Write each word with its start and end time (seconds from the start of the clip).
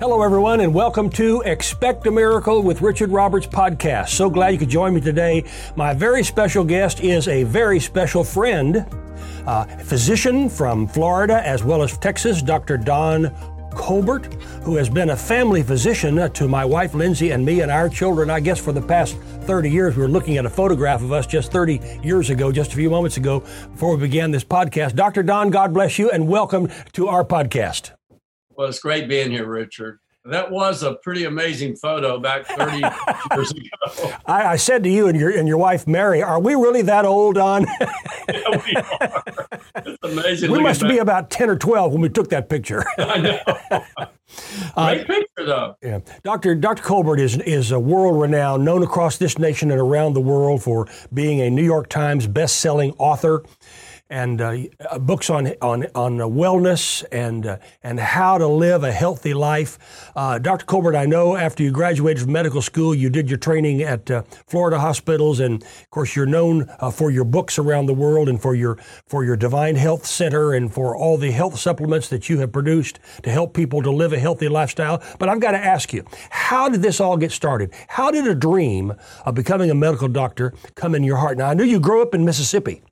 Hello, 0.00 0.22
everyone, 0.22 0.60
and 0.60 0.72
welcome 0.72 1.10
to 1.10 1.42
Expect 1.42 2.06
a 2.06 2.10
Miracle 2.10 2.62
with 2.62 2.80
Richard 2.80 3.10
Roberts 3.10 3.46
podcast. 3.46 4.08
So 4.08 4.30
glad 4.30 4.48
you 4.48 4.58
could 4.58 4.70
join 4.70 4.94
me 4.94 5.02
today. 5.02 5.44
My 5.76 5.92
very 5.92 6.24
special 6.24 6.64
guest 6.64 7.00
is 7.00 7.28
a 7.28 7.44
very 7.44 7.78
special 7.78 8.24
friend, 8.24 8.86
uh, 9.46 9.64
physician 9.66 10.48
from 10.48 10.88
Florida 10.88 11.46
as 11.46 11.62
well 11.62 11.82
as 11.82 11.98
Texas, 11.98 12.40
Dr. 12.40 12.78
Don 12.78 13.30
Colbert, 13.74 14.32
who 14.62 14.76
has 14.76 14.88
been 14.88 15.10
a 15.10 15.16
family 15.16 15.62
physician 15.62 16.32
to 16.32 16.48
my 16.48 16.64
wife 16.64 16.94
Lindsay 16.94 17.32
and 17.32 17.44
me 17.44 17.60
and 17.60 17.70
our 17.70 17.90
children, 17.90 18.30
I 18.30 18.40
guess, 18.40 18.58
for 18.58 18.72
the 18.72 18.80
past 18.80 19.18
30 19.42 19.70
years. 19.70 19.96
We 19.96 20.02
were 20.02 20.08
looking 20.08 20.38
at 20.38 20.46
a 20.46 20.50
photograph 20.50 21.02
of 21.02 21.12
us 21.12 21.26
just 21.26 21.52
30 21.52 22.00
years 22.02 22.30
ago, 22.30 22.50
just 22.50 22.72
a 22.72 22.74
few 22.74 22.88
moments 22.88 23.18
ago, 23.18 23.40
before 23.40 23.96
we 23.96 24.00
began 24.00 24.30
this 24.30 24.44
podcast. 24.44 24.94
Dr. 24.94 25.22
Don, 25.22 25.50
God 25.50 25.74
bless 25.74 25.98
you, 25.98 26.10
and 26.10 26.26
welcome 26.26 26.70
to 26.94 27.08
our 27.08 27.22
podcast. 27.22 27.90
Well, 28.50 28.68
it's 28.68 28.80
great 28.80 29.08
being 29.08 29.30
here, 29.30 29.46
Richard. 29.46 30.00
That 30.26 30.50
was 30.50 30.82
a 30.82 30.96
pretty 30.96 31.24
amazing 31.24 31.76
photo 31.76 32.18
back 32.18 32.44
30 32.46 32.76
years 33.34 33.50
ago. 33.52 34.14
I, 34.26 34.48
I, 34.48 34.56
said 34.56 34.84
to 34.84 34.90
you 34.90 35.08
and 35.08 35.18
your 35.18 35.30
and 35.30 35.48
your 35.48 35.56
wife 35.56 35.86
Mary, 35.86 36.22
"Are 36.22 36.38
we 36.38 36.54
really 36.54 36.82
that 36.82 37.06
old, 37.06 37.36
Don?" 37.36 37.62
yeah, 38.28 38.42
we 38.50 38.76
are. 38.76 39.24
It's 39.76 39.98
amazing. 40.02 40.50
We 40.50 40.60
must 40.60 40.82
be 40.82 40.98
about 40.98 41.30
10 41.30 41.48
or 41.48 41.56
12 41.56 41.92
when 41.92 42.02
we 42.02 42.10
took 42.10 42.28
that 42.30 42.50
picture. 42.50 42.84
I 42.98 43.18
know. 43.18 43.40
Uh, 44.76 44.94
great 44.94 45.00
uh, 45.00 45.04
picture, 45.06 45.46
though. 45.46 45.76
Yeah, 45.82 46.00
Doctor 46.22 46.54
Doctor 46.54 46.82
Colbert 46.82 47.18
is 47.18 47.38
is 47.38 47.70
a 47.72 47.80
world 47.80 48.20
renowned, 48.20 48.62
known 48.62 48.82
across 48.82 49.16
this 49.16 49.38
nation 49.38 49.70
and 49.70 49.80
around 49.80 50.12
the 50.12 50.20
world 50.20 50.62
for 50.62 50.86
being 51.14 51.40
a 51.40 51.48
New 51.48 51.64
York 51.64 51.88
Times 51.88 52.26
best 52.26 52.58
selling 52.58 52.92
author 52.98 53.42
and 54.10 54.40
uh, 54.40 54.56
uh, 54.90 54.98
books 54.98 55.30
on 55.30 55.54
on 55.62 55.86
on 55.94 56.18
wellness 56.18 57.04
and 57.12 57.46
uh, 57.46 57.58
and 57.82 57.98
how 57.98 58.36
to 58.36 58.46
live 58.46 58.82
a 58.82 58.92
healthy 58.92 59.32
life. 59.32 59.78
Uh, 60.14 60.38
Dr. 60.38 60.66
Colbert, 60.66 60.96
I 60.96 61.06
know 61.06 61.36
after 61.36 61.62
you 61.62 61.70
graduated 61.70 62.24
from 62.24 62.32
medical 62.32 62.60
school, 62.60 62.94
you 62.94 63.08
did 63.08 63.30
your 63.30 63.38
training 63.38 63.82
at 63.82 64.10
uh, 64.10 64.22
Florida 64.46 64.80
hospitals, 64.80 65.38
and 65.38 65.62
of 65.62 65.90
course 65.90 66.16
you're 66.16 66.26
known 66.26 66.68
uh, 66.80 66.90
for 66.90 67.10
your 67.10 67.24
books 67.24 67.58
around 67.58 67.86
the 67.86 67.94
world 67.94 68.28
and 68.28 68.42
for 68.42 68.54
your 68.54 68.76
for 69.06 69.24
your 69.24 69.36
Divine 69.36 69.76
Health 69.76 70.04
Center 70.04 70.52
and 70.52 70.72
for 70.74 70.96
all 70.96 71.16
the 71.16 71.30
health 71.30 71.58
supplements 71.58 72.08
that 72.08 72.28
you 72.28 72.38
have 72.38 72.52
produced 72.52 72.98
to 73.22 73.30
help 73.30 73.54
people 73.54 73.80
to 73.82 73.90
live 73.90 74.12
a 74.12 74.18
healthy 74.18 74.48
lifestyle. 74.48 75.02
But 75.18 75.28
I've 75.28 75.40
got 75.40 75.52
to 75.52 75.58
ask 75.58 75.92
you, 75.92 76.04
how 76.30 76.68
did 76.68 76.82
this 76.82 77.00
all 77.00 77.16
get 77.16 77.30
started? 77.30 77.72
How 77.88 78.10
did 78.10 78.26
a 78.26 78.34
dream 78.34 78.92
of 79.24 79.34
becoming 79.36 79.70
a 79.70 79.74
medical 79.74 80.08
doctor 80.08 80.52
come 80.74 80.96
in 80.96 81.04
your 81.04 81.16
heart? 81.16 81.38
Now 81.38 81.50
I 81.50 81.54
knew 81.54 81.64
you 81.64 81.78
grew 81.78 82.02
up 82.02 82.12
in 82.12 82.24
Mississippi. 82.24 82.82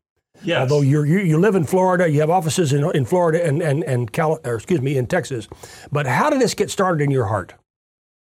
Yes. 0.42 0.60
Although 0.60 0.82
you 0.82 1.02
you 1.04 1.38
live 1.38 1.54
in 1.54 1.64
Florida, 1.64 2.08
you 2.08 2.20
have 2.20 2.30
offices 2.30 2.72
in, 2.72 2.84
in 2.94 3.04
Florida 3.04 3.44
and 3.44 3.62
and 3.62 3.82
and 3.84 4.12
Cal, 4.12 4.38
or 4.44 4.54
excuse 4.54 4.80
me 4.80 4.96
in 4.96 5.06
Texas. 5.06 5.48
But 5.90 6.06
how 6.06 6.30
did 6.30 6.40
this 6.40 6.54
get 6.54 6.70
started 6.70 7.02
in 7.02 7.10
your 7.10 7.26
heart? 7.26 7.54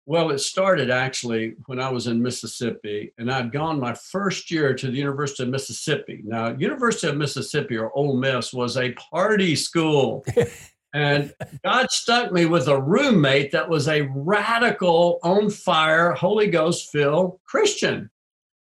Well, 0.08 0.30
it 0.30 0.38
started 0.38 0.88
actually 0.88 1.56
when 1.66 1.80
I 1.80 1.90
was 1.90 2.06
in 2.06 2.22
Mississippi, 2.22 3.12
and 3.18 3.30
I'd 3.30 3.50
gone 3.50 3.80
my 3.80 3.92
first 3.92 4.52
year 4.52 4.72
to 4.72 4.86
the 4.86 4.96
University 4.96 5.42
of 5.42 5.48
Mississippi. 5.48 6.22
Now, 6.24 6.54
University 6.56 7.08
of 7.08 7.16
Mississippi 7.16 7.76
or 7.76 7.90
Ole 7.92 8.16
Miss 8.16 8.52
was 8.52 8.76
a 8.76 8.92
party 8.92 9.56
school. 9.56 10.24
and 10.94 11.34
God 11.64 11.90
stuck 11.90 12.30
me 12.30 12.46
with 12.46 12.68
a 12.68 12.80
roommate 12.80 13.50
that 13.50 13.68
was 13.68 13.88
a 13.88 14.08
radical, 14.14 15.18
on 15.24 15.50
fire, 15.50 16.12
Holy 16.12 16.46
Ghost 16.46 16.88
filled 16.92 17.40
Christian. 17.44 18.08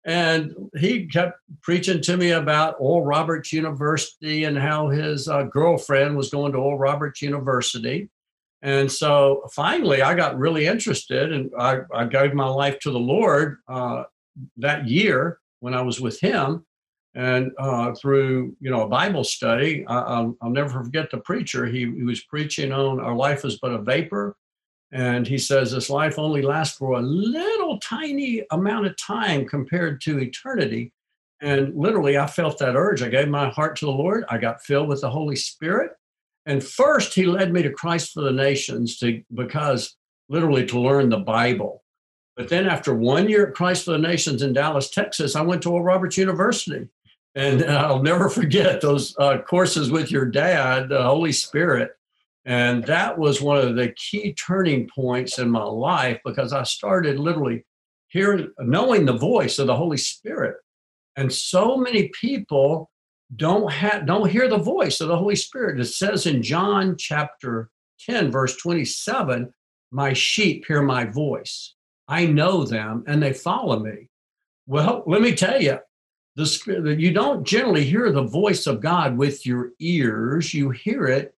And 0.04 0.54
he 0.78 1.06
kept 1.06 1.40
preaching 1.62 2.02
to 2.02 2.18
me 2.18 2.32
about 2.32 2.76
Oral 2.80 3.06
Roberts 3.06 3.54
University 3.54 4.46
and 4.46 4.58
how 4.58 4.90
his 4.90 5.28
uh, 5.28 5.44
girlfriend 5.44 6.18
was 6.18 6.32
going 6.32 6.54
to 6.54 6.58
Oral 6.58 6.80
Roberts 6.80 7.22
University. 7.22 8.10
And 8.64 8.92
so 8.92 9.44
finally, 9.54 10.02
I 10.02 10.14
got 10.16 10.38
really 10.38 10.68
interested 10.68 11.32
and 11.32 11.52
I, 11.58 11.80
I 11.94 12.06
gave 12.06 12.34
my 12.34 12.48
life 12.48 12.80
to 12.80 12.92
the 12.92 13.00
Lord 13.00 13.58
uh, 13.68 14.04
that 14.58 14.88
year 14.88 15.40
when 15.60 15.74
I 15.74 15.82
was 15.82 16.00
with 16.00 16.20
him. 16.20 16.66
And 17.14 17.52
uh, 17.58 17.94
through 17.94 18.56
you 18.62 18.72
know 18.72 18.84
a 18.84 18.88
Bible 18.88 19.26
study, 19.26 19.86
I, 19.86 20.22
will 20.22 20.36
never 20.44 20.82
forget 20.84 21.12
the 21.12 21.18
preacher. 21.18 21.66
He, 21.66 21.80
he 21.80 22.04
was 22.04 22.22
preaching 22.22 22.72
on 22.72 23.02
our 23.02 23.16
life 23.16 23.44
is 23.44 23.60
but 23.60 23.74
a 23.74 23.82
vapor, 23.82 24.38
and 24.92 25.26
he 25.26 25.38
says 25.38 25.72
this 25.72 25.90
life 25.90 26.20
only 26.20 26.42
lasts 26.42 26.78
for 26.78 26.94
a 26.94 27.02
little 27.02 27.80
tiny 27.80 28.44
amount 28.52 28.88
of 28.88 28.98
time 28.98 29.48
compared 29.48 30.02
to 30.02 30.20
eternity. 30.20 30.92
And 31.42 31.76
literally, 31.76 32.18
I 32.18 32.28
felt 32.28 32.60
that 32.60 32.76
urge. 32.76 33.02
I 33.02 33.10
gave 33.10 33.28
my 33.28 33.50
heart 33.50 33.76
to 33.78 33.86
the 33.86 33.92
Lord. 33.92 34.26
I 34.30 34.38
got 34.38 34.64
filled 34.64 34.90
with 34.90 35.02
the 35.02 35.10
Holy 35.10 35.36
Spirit. 35.36 35.92
And 36.46 36.64
first, 36.64 37.14
he 37.14 37.26
led 37.26 37.54
me 37.54 37.62
to 37.64 37.72
Christ 37.72 38.14
for 38.14 38.22
the 38.22 38.32
Nations 38.32 38.98
to 39.00 39.24
because 39.34 39.96
literally 40.30 40.66
to 40.68 40.80
learn 40.80 41.10
the 41.10 41.20
Bible. 41.20 41.84
But 42.36 42.50
then, 42.50 42.68
after 42.68 42.94
one 42.94 43.30
year 43.30 43.48
at 43.48 43.56
Christ 43.56 43.86
for 43.86 43.92
the 43.92 43.98
Nations 43.98 44.42
in 44.42 44.54
Dallas, 44.54 44.90
Texas, 44.90 45.36
I 45.36 45.42
went 45.42 45.62
to 45.64 45.70
Oral 45.70 45.84
Roberts 45.84 46.18
University. 46.18 46.88
And 47.34 47.64
I'll 47.64 48.04
never 48.04 48.30
forget 48.30 48.82
those 48.82 49.16
uh, 49.18 49.40
courses 49.40 49.90
with 49.90 50.12
your 50.12 50.26
dad, 50.26 50.90
the 50.90 51.02
Holy 51.02 51.32
Spirit. 51.32 51.92
And 52.46 52.84
that 52.86 53.18
was 53.18 53.42
one 53.42 53.58
of 53.58 53.76
the 53.76 53.94
key 53.96 54.34
turning 54.34 54.90
points 54.94 55.38
in 55.38 55.50
my 55.50 55.64
life 55.64 56.20
because 56.26 56.54
I 56.54 56.64
started 56.64 57.20
literally 57.20 57.66
hearing, 58.08 58.50
knowing 58.60 59.06
the 59.06 59.14
voice 59.14 59.60
of 59.60 59.68
the 59.68 59.76
Holy 59.76 59.98
Spirit. 59.98 60.58
And 61.16 61.32
so 61.32 61.78
many 61.78 62.10
people 62.20 62.90
don't 63.36 63.72
have 63.72 64.06
don't 64.06 64.30
hear 64.30 64.50
the 64.50 64.58
voice 64.58 65.02
of 65.02 65.08
the 65.08 65.18
Holy 65.18 65.36
Spirit. 65.36 65.80
It 65.80 65.86
says 65.86 66.26
in 66.26 66.42
John 66.42 66.96
chapter 66.98 67.70
10, 68.06 68.32
verse 68.32 68.58
27, 68.58 69.54
my 69.92 70.14
sheep 70.14 70.66
hear 70.68 70.82
my 70.82 71.06
voice. 71.06 71.76
I 72.08 72.26
know 72.26 72.64
them 72.64 73.04
and 73.08 73.22
they 73.22 73.34
follow 73.34 73.80
me. 73.80 74.10
Well, 74.66 75.04
let 75.06 75.22
me 75.22 75.36
tell 75.36 75.62
you, 75.62 75.80
the 76.36 76.46
spirit 76.46 77.00
you 77.00 77.12
don't 77.12 77.46
generally 77.46 77.84
hear 77.84 78.12
the 78.12 78.24
voice 78.24 78.66
of 78.66 78.82
God 78.82 79.18
with 79.18 79.46
your 79.46 79.72
ears. 79.80 80.54
You 80.54 80.72
hear 80.72 81.06
it 81.06 81.36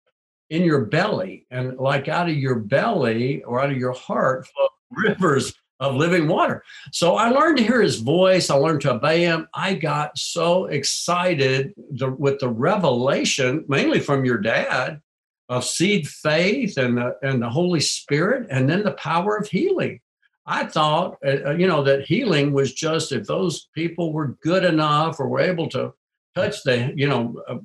in 0.51 0.63
your 0.63 0.87
belly. 0.87 1.47
And 1.51 1.79
like 1.79 2.09
out 2.09 2.29
of 2.29 2.37
your 2.37 2.57
belly 2.57 3.43
or 3.45 3.61
out 3.61 3.71
of 3.71 3.79
your 3.79 3.93
heart 3.93 4.47
flow 4.47 4.69
rivers 4.91 5.55
of 5.81 5.97
living 5.97 6.29
water. 6.29 6.63
So 6.93 7.17
I 7.17 7.31
learned 7.31 7.59
to 7.59 7.65
hear 7.65 7.83
his 7.83 7.99
voice. 7.99 8.51
I 8.51 8.55
learned 8.55 8.83
to 8.83 8.93
obey 8.93 9.23
him. 9.23 9.49
I 9.53 9.75
got 9.75 10.17
so 10.17 10.67
excited 10.67 11.75
with 11.77 12.39
the 12.39 12.49
revelation, 12.49 13.65
mainly 13.67 13.99
from 13.99 14.25
your 14.25 14.39
dad, 14.39 15.01
of 15.49 15.65
seed 15.65 16.09
faith 16.09 16.79
and 16.79 16.97
the, 16.97 17.17
and 17.23 17.43
the 17.43 17.51
Holy 17.51 17.81
Spirit, 17.81 18.47
and 18.49 18.71
then 18.71 18.85
the 18.85 18.93
power 18.93 19.37
of 19.37 19.49
healing. 19.49 20.01
I 20.47 20.65
thought, 20.65 21.17
uh, 21.25 21.49
uh 21.49 21.51
you 21.53 21.67
know, 21.67 21.83
that 21.83 22.05
healing 22.05 22.53
was 22.53 22.73
just 22.73 23.13
if 23.13 23.27
those 23.27 23.69
people 23.75 24.13
were 24.13 24.37
good 24.43 24.65
enough 24.65 25.19
or 25.19 25.29
were 25.29 25.41
able 25.41 25.69
to 25.71 25.93
touch 26.35 26.63
the, 26.63 26.93
you 26.97 27.09
know, 27.09 27.43
uh, 27.49 27.59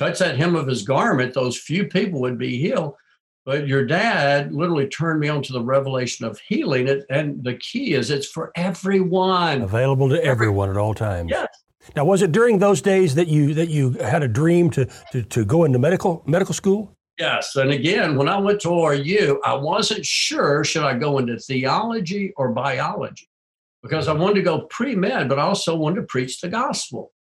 touch 0.00 0.18
that 0.18 0.36
hem 0.36 0.56
of 0.56 0.66
his 0.66 0.82
garment, 0.82 1.34
those 1.34 1.58
few 1.58 1.86
people 1.86 2.20
would 2.20 2.38
be 2.38 2.58
healed. 2.58 2.94
But 3.44 3.68
your 3.68 3.84
dad 3.84 4.52
literally 4.52 4.88
turned 4.88 5.20
me 5.20 5.28
on 5.28 5.42
to 5.44 5.52
the 5.52 5.62
revelation 5.62 6.26
of 6.26 6.38
healing. 6.40 6.88
It, 6.88 7.04
and 7.10 7.42
the 7.42 7.54
key 7.54 7.94
is 7.94 8.10
it's 8.10 8.26
for 8.26 8.52
everyone. 8.54 9.62
Available 9.62 10.08
to 10.10 10.22
everyone 10.24 10.70
at 10.70 10.76
all 10.76 10.94
times. 10.94 11.30
Yes. 11.30 11.48
Now, 11.96 12.04
was 12.04 12.22
it 12.22 12.32
during 12.32 12.58
those 12.58 12.82
days 12.82 13.14
that 13.14 13.28
you 13.28 13.54
that 13.54 13.68
you 13.68 13.92
had 13.92 14.22
a 14.22 14.28
dream 14.28 14.70
to 14.70 14.86
to, 15.12 15.22
to 15.22 15.44
go 15.44 15.64
into 15.64 15.78
medical 15.78 16.22
medical 16.26 16.54
school? 16.54 16.96
Yes. 17.18 17.56
And 17.56 17.70
again, 17.70 18.16
when 18.16 18.28
I 18.28 18.38
went 18.38 18.60
to 18.60 18.68
ORU, 18.68 19.38
I 19.44 19.54
wasn't 19.54 20.06
sure 20.06 20.64
should 20.64 20.84
I 20.84 20.96
go 20.96 21.18
into 21.18 21.38
theology 21.38 22.32
or 22.36 22.52
biology 22.52 23.28
because 23.82 24.08
I 24.08 24.12
wanted 24.12 24.36
to 24.36 24.42
go 24.42 24.62
pre 24.62 24.94
med, 24.94 25.28
but 25.28 25.38
I 25.38 25.42
also 25.42 25.74
wanted 25.76 26.02
to 26.02 26.06
preach 26.06 26.40
the 26.40 26.48
gospel. 26.48 27.12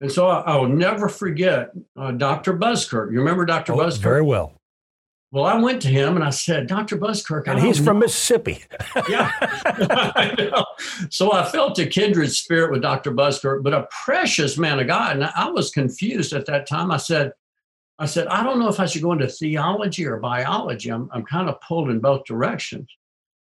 And 0.00 0.10
so 0.10 0.28
I, 0.28 0.56
will 0.56 0.68
never 0.68 1.08
forget 1.08 1.72
uh, 1.96 2.12
Dr. 2.12 2.54
Buskirk. 2.54 3.12
You 3.12 3.18
remember 3.18 3.44
Dr. 3.44 3.74
Oh, 3.74 3.76
Buskirk? 3.76 4.02
Very 4.02 4.22
well. 4.22 4.54
Well, 5.32 5.44
I 5.44 5.60
went 5.60 5.80
to 5.82 5.88
him 5.88 6.16
and 6.16 6.24
I 6.24 6.30
said, 6.30 6.66
Dr. 6.66 6.96
Buskirk. 6.96 7.46
And 7.46 7.60
he's 7.60 7.78
from 7.78 8.00
Mississippi. 8.00 8.64
yeah. 9.08 9.30
I 9.40 10.64
so 11.08 11.32
I 11.32 11.48
felt 11.48 11.78
a 11.78 11.86
kindred 11.86 12.32
spirit 12.32 12.72
with 12.72 12.82
Dr. 12.82 13.12
Buskirk, 13.12 13.62
but 13.62 13.72
a 13.72 13.86
precious 14.04 14.58
man 14.58 14.80
of 14.80 14.88
God. 14.88 15.16
And 15.16 15.24
I 15.24 15.48
was 15.50 15.70
confused 15.70 16.32
at 16.32 16.46
that 16.46 16.66
time. 16.66 16.90
I 16.90 16.96
said, 16.96 17.32
I 18.00 18.06
said, 18.06 18.26
I 18.26 18.42
don't 18.42 18.58
know 18.58 18.68
if 18.68 18.80
I 18.80 18.86
should 18.86 19.02
go 19.02 19.12
into 19.12 19.28
theology 19.28 20.06
or 20.06 20.16
biology. 20.16 20.90
I'm, 20.90 21.08
I'm 21.12 21.24
kind 21.24 21.48
of 21.48 21.60
pulled 21.60 21.90
in 21.90 22.00
both 22.00 22.24
directions. 22.24 22.88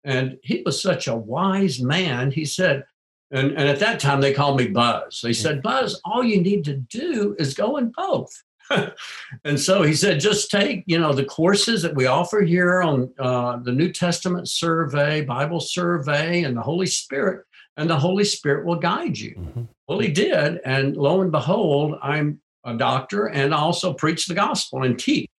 And 0.06 0.38
he 0.44 0.62
was 0.64 0.82
such 0.82 1.08
a 1.08 1.16
wise 1.16 1.82
man. 1.82 2.32
He 2.32 2.46
said, 2.46 2.86
and, 3.36 3.52
and 3.52 3.68
at 3.70 3.80
that 3.80 4.00
time, 4.00 4.22
they 4.22 4.34
called 4.34 4.58
me 4.60 4.68
Buzz. 4.68 5.22
They 5.22 5.34
said, 5.34 5.62
Buzz, 5.62 6.00
all 6.06 6.24
you 6.24 6.42
need 6.42 6.64
to 6.66 6.78
do 6.78 7.36
is 7.38 7.54
go 7.54 7.78
in 7.78 7.92
both. 7.96 8.32
and 9.44 9.60
so 9.60 9.84
he 9.84 9.94
said, 9.94 10.20
just 10.20 10.50
take, 10.50 10.84
you 10.88 10.98
know, 10.98 11.14
the 11.14 11.26
courses 11.26 11.82
that 11.84 11.96
we 11.96 12.08
offer 12.08 12.42
here 12.42 12.82
on 12.82 13.14
uh, 13.20 13.58
the 13.58 13.72
New 13.72 13.92
Testament 13.92 14.50
survey, 14.50 15.22
Bible 15.22 15.60
survey, 15.60 16.44
and 16.44 16.58
the 16.58 16.62
Holy 16.62 16.88
Spirit, 16.88 17.46
and 17.78 17.90
the 17.90 18.00
Holy 18.00 18.24
Spirit 18.24 18.66
will 18.66 18.80
guide 18.80 19.18
you. 19.18 19.36
Mm-hmm. 19.38 19.64
Well, 19.88 20.00
he 20.00 20.08
did. 20.08 20.62
And 20.66 20.98
lo 20.98 21.22
and 21.22 21.32
behold, 21.32 22.00
I'm 22.02 22.42
a 22.64 22.76
doctor 22.76 23.28
and 23.28 23.54
also 23.54 23.94
preach 23.94 24.26
the 24.26 24.34
gospel 24.34 24.84
and 24.84 24.98
teach. 24.98 25.30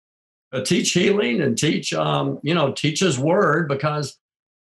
uh, 0.52 0.60
teach 0.60 0.92
healing 0.92 1.40
and 1.40 1.58
teach, 1.58 1.92
um, 1.92 2.38
you 2.42 2.54
know, 2.54 2.72
teach 2.72 3.00
His 3.00 3.18
Word 3.18 3.68
because 3.68 4.16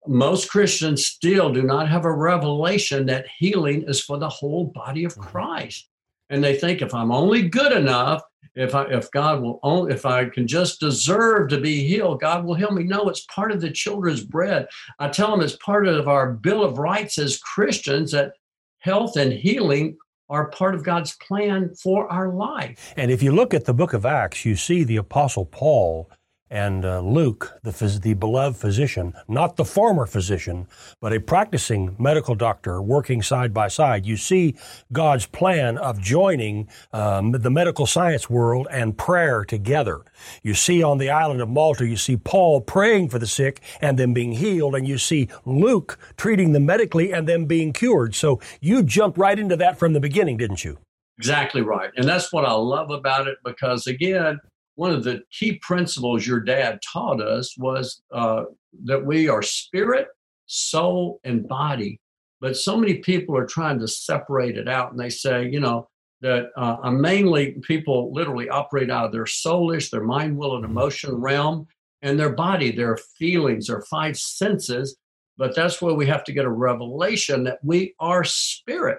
most 0.06 0.50
Christians 0.50 1.06
still 1.06 1.52
do 1.52 1.62
not 1.62 1.88
have 1.88 2.04
a 2.04 2.12
revelation 2.12 3.06
that 3.06 3.26
healing 3.36 3.84
is 3.86 4.00
for 4.00 4.18
the 4.18 4.28
whole 4.28 4.66
body 4.66 5.04
of 5.04 5.12
mm-hmm. 5.12 5.22
Christ. 5.22 5.88
And 6.30 6.44
they 6.44 6.56
think 6.56 6.82
if 6.82 6.94
I'm 6.94 7.10
only 7.10 7.48
good 7.48 7.72
enough, 7.72 8.22
if 8.54 8.74
I 8.74 8.84
if 8.84 9.10
God 9.12 9.40
will 9.40 9.60
only 9.62 9.94
if 9.94 10.04
I 10.04 10.26
can 10.26 10.46
just 10.46 10.80
deserve 10.80 11.48
to 11.50 11.60
be 11.60 11.86
healed, 11.86 12.20
God 12.20 12.44
will 12.44 12.54
heal 12.54 12.72
me. 12.72 12.84
No, 12.84 13.08
it's 13.08 13.24
part 13.26 13.52
of 13.52 13.60
the 13.60 13.70
children's 13.70 14.24
bread. 14.24 14.66
I 14.98 15.08
tell 15.08 15.30
them 15.30 15.40
it's 15.40 15.56
part 15.56 15.86
of 15.86 16.08
our 16.08 16.32
Bill 16.32 16.64
of 16.64 16.78
Rights 16.78 17.18
as 17.18 17.38
Christians 17.38 18.12
that 18.12 18.32
health 18.80 19.16
and 19.16 19.32
healing 19.32 19.96
are 20.30 20.50
part 20.50 20.74
of 20.74 20.84
God's 20.84 21.16
plan 21.16 21.74
for 21.82 22.10
our 22.12 22.32
life. 22.32 22.92
And 22.96 23.10
if 23.10 23.22
you 23.22 23.32
look 23.32 23.54
at 23.54 23.64
the 23.64 23.72
book 23.72 23.94
of 23.94 24.04
Acts, 24.04 24.44
you 24.44 24.56
see 24.56 24.84
the 24.84 24.96
apostle 24.96 25.46
Paul 25.46 26.10
and 26.50 26.84
uh, 26.84 27.00
Luke, 27.00 27.58
the, 27.62 27.70
phys- 27.70 28.00
the 28.02 28.14
beloved 28.14 28.56
physician, 28.56 29.14
not 29.28 29.56
the 29.56 29.64
former 29.64 30.06
physician, 30.06 30.66
but 31.00 31.12
a 31.12 31.20
practicing 31.20 31.94
medical 31.98 32.34
doctor 32.34 32.80
working 32.80 33.22
side 33.22 33.52
by 33.52 33.68
side, 33.68 34.06
you 34.06 34.16
see 34.16 34.54
God's 34.92 35.26
plan 35.26 35.78
of 35.78 36.00
joining 36.00 36.68
um, 36.92 37.32
the 37.32 37.50
medical 37.50 37.86
science 37.86 38.30
world 38.30 38.66
and 38.70 38.96
prayer 38.96 39.44
together. 39.44 40.02
You 40.42 40.54
see 40.54 40.82
on 40.82 40.98
the 40.98 41.10
island 41.10 41.40
of 41.40 41.48
Malta, 41.48 41.86
you 41.86 41.96
see 41.96 42.16
Paul 42.16 42.60
praying 42.60 43.08
for 43.10 43.18
the 43.18 43.26
sick 43.26 43.60
and 43.80 43.98
them 43.98 44.14
being 44.14 44.32
healed, 44.32 44.74
and 44.74 44.86
you 44.86 44.98
see 44.98 45.28
Luke 45.44 45.98
treating 46.16 46.52
them 46.52 46.66
medically 46.66 47.12
and 47.12 47.28
them 47.28 47.46
being 47.46 47.72
cured. 47.72 48.14
So 48.14 48.40
you 48.60 48.82
jumped 48.82 49.18
right 49.18 49.38
into 49.38 49.56
that 49.56 49.78
from 49.78 49.92
the 49.92 50.00
beginning, 50.00 50.36
didn't 50.36 50.64
you? 50.64 50.78
Exactly 51.18 51.62
right. 51.62 51.90
And 51.96 52.08
that's 52.08 52.32
what 52.32 52.44
I 52.44 52.52
love 52.52 52.90
about 52.90 53.26
it 53.26 53.38
because, 53.44 53.88
again, 53.88 54.38
one 54.78 54.92
of 54.92 55.02
the 55.02 55.20
key 55.32 55.58
principles 55.60 56.25
your 56.25 56.38
dad 56.38 56.78
taught 56.92 57.20
us 57.20 57.58
was 57.58 58.00
uh, 58.12 58.44
that 58.84 59.04
we 59.04 59.28
are 59.28 59.42
spirit, 59.42 60.06
soul, 60.46 61.19
and 61.25 61.48
body. 61.48 62.00
But 62.40 62.56
so 62.56 62.76
many 62.76 62.98
people 62.98 63.36
are 63.36 63.44
trying 63.44 63.80
to 63.80 63.88
separate 63.88 64.56
it 64.56 64.69
out, 64.69 64.92
and 64.92 65.00
they 65.00 65.10
say, 65.10 65.48
you 65.48 65.58
know, 65.58 65.88
that 66.20 66.50
uh, 66.56 66.92
mainly 66.92 67.56
people 67.62 68.12
literally 68.12 68.48
operate 68.48 68.88
out 68.88 69.06
of 69.06 69.10
their 69.10 69.25
soulish, 69.25 69.90
their 69.90 70.04
mind, 70.04 70.36
will, 70.36 70.54
and 70.54 70.64
emotion 70.64 71.12
realm, 71.12 71.66
and 72.02 72.16
their 72.16 72.32
body, 72.32 72.70
their 72.70 72.98
feelings, 73.19 73.66
their 73.66 73.82
five 73.82 74.16
senses. 74.16 74.96
But 75.36 75.56
that's 75.56 75.82
where 75.82 75.94
we 75.94 76.06
have 76.06 76.22
to 76.24 76.32
get 76.32 76.44
a 76.44 76.50
revelation 76.50 77.42
that 77.44 77.58
we 77.64 77.94
are 77.98 78.22
spirit 78.22 78.98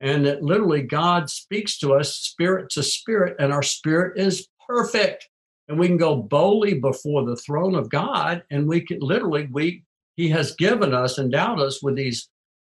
and 0.00 0.24
that 0.26 0.44
literally 0.44 0.82
God 0.82 1.28
speaks 1.28 1.76
to 1.78 1.94
us 1.94 2.14
spirit 2.14 2.70
to 2.70 2.84
spirit, 2.84 3.34
and 3.40 3.52
our 3.52 3.64
spirit 3.64 4.16
is 4.16 4.46
perfect. 4.68 5.28
And 5.68 5.78
we 5.78 5.86
can 5.86 5.96
go 5.96 6.16
boldly 6.16 6.74
before 6.74 7.24
the 7.24 7.36
throne 7.36 7.74
of 7.74 7.90
God, 7.90 8.42
and 8.50 8.66
we 8.66 8.80
can 8.80 9.00
literally, 9.00 9.48
we 9.52 9.84
He 10.16 10.28
has 10.30 10.54
given 10.54 10.94
us, 10.94 11.18
endowed 11.18 11.60
us 11.60 11.82
with 11.82 11.96
these 11.96 12.28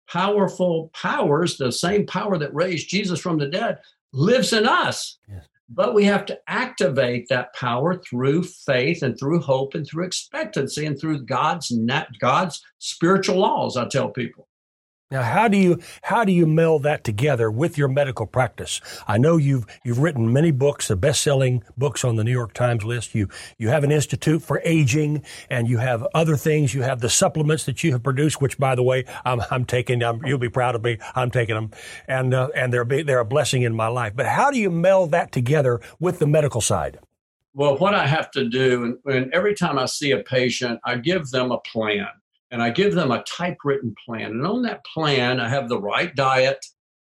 powerful 0.09 0.91
powers. 0.93 1.57
The 1.57 1.71
same 1.71 2.05
power 2.05 2.37
that 2.37 2.53
raised 2.53 2.89
Jesus 2.89 3.19
from 3.19 3.37
the 3.37 3.47
dead 3.47 3.79
lives 4.11 4.53
in 4.53 4.67
us. 4.67 5.17
Yes. 5.29 5.45
But 5.69 5.93
we 5.93 6.03
have 6.05 6.25
to 6.25 6.39
activate 6.47 7.27
that 7.29 7.53
power 7.53 8.01
through 8.01 8.43
faith 8.43 9.03
and 9.03 9.17
through 9.17 9.41
hope 9.41 9.75
and 9.75 9.87
through 9.87 10.05
expectancy 10.05 10.85
and 10.85 10.99
through 10.99 11.25
God's 11.25 11.71
God's 12.19 12.61
spiritual 12.79 13.37
laws. 13.37 13.77
I 13.77 13.87
tell 13.87 14.09
people. 14.09 14.48
Now, 15.11 15.23
how 15.23 15.47
do 15.47 15.57
you 15.57 15.79
how 16.03 16.23
do 16.23 16.31
you 16.31 16.45
meld 16.45 16.83
that 16.83 17.03
together 17.03 17.49
with 17.49 17.79
your 17.79 17.87
medical 17.87 18.27
practice? 18.27 18.79
I 19.07 19.17
know 19.17 19.37
you've 19.37 19.65
you've 19.83 19.97
written 19.97 20.31
many 20.31 20.51
books, 20.51 20.87
the 20.87 20.95
best-selling 20.95 21.63
books 21.75 22.03
on 22.03 22.15
the 22.15 22.23
New 22.23 22.31
York 22.31 22.53
Times 22.53 22.83
list. 22.83 23.15
You 23.15 23.27
you 23.57 23.69
have 23.69 23.83
an 23.83 23.91
institute 23.91 24.43
for 24.43 24.61
aging, 24.63 25.23
and 25.49 25.67
you 25.67 25.79
have 25.79 26.05
other 26.13 26.35
things. 26.35 26.75
You 26.75 26.83
have 26.83 27.01
the 27.01 27.09
supplements 27.09 27.65
that 27.65 27.83
you 27.83 27.91
have 27.93 28.03
produced, 28.03 28.39
which, 28.39 28.59
by 28.59 28.75
the 28.75 28.83
way, 28.83 29.05
I'm, 29.25 29.41
I'm 29.49 29.65
taking. 29.65 30.03
I'm, 30.03 30.23
you'll 30.27 30.37
be 30.37 30.47
proud 30.47 30.75
of 30.75 30.83
me. 30.83 30.99
I'm 31.15 31.31
taking 31.31 31.55
them, 31.55 31.71
and 32.07 32.31
uh, 32.31 32.49
and 32.53 32.71
they're 32.71 32.85
they're 32.85 33.19
a 33.19 33.25
blessing 33.25 33.63
in 33.63 33.75
my 33.75 33.87
life. 33.87 34.13
But 34.15 34.27
how 34.27 34.51
do 34.51 34.59
you 34.59 34.69
meld 34.69 35.09
that 35.09 35.31
together 35.31 35.81
with 35.99 36.19
the 36.19 36.27
medical 36.27 36.61
side? 36.61 36.99
Well, 37.55 37.77
what 37.77 37.95
I 37.95 38.05
have 38.05 38.29
to 38.31 38.47
do, 38.47 38.83
and, 38.83 39.15
and 39.15 39.33
every 39.33 39.55
time 39.55 39.79
I 39.79 39.85
see 39.85 40.11
a 40.11 40.19
patient, 40.19 40.79
I 40.85 40.97
give 40.97 41.31
them 41.31 41.51
a 41.51 41.57
plan 41.61 42.09
and 42.51 42.61
I 42.61 42.69
give 42.69 42.95
them 42.95 43.11
a 43.11 43.23
typewritten 43.23 43.95
plan. 44.05 44.31
And 44.31 44.45
on 44.45 44.61
that 44.63 44.83
plan, 44.85 45.39
I 45.39 45.49
have 45.49 45.69
the 45.69 45.79
right 45.79 46.13
diet, 46.15 46.63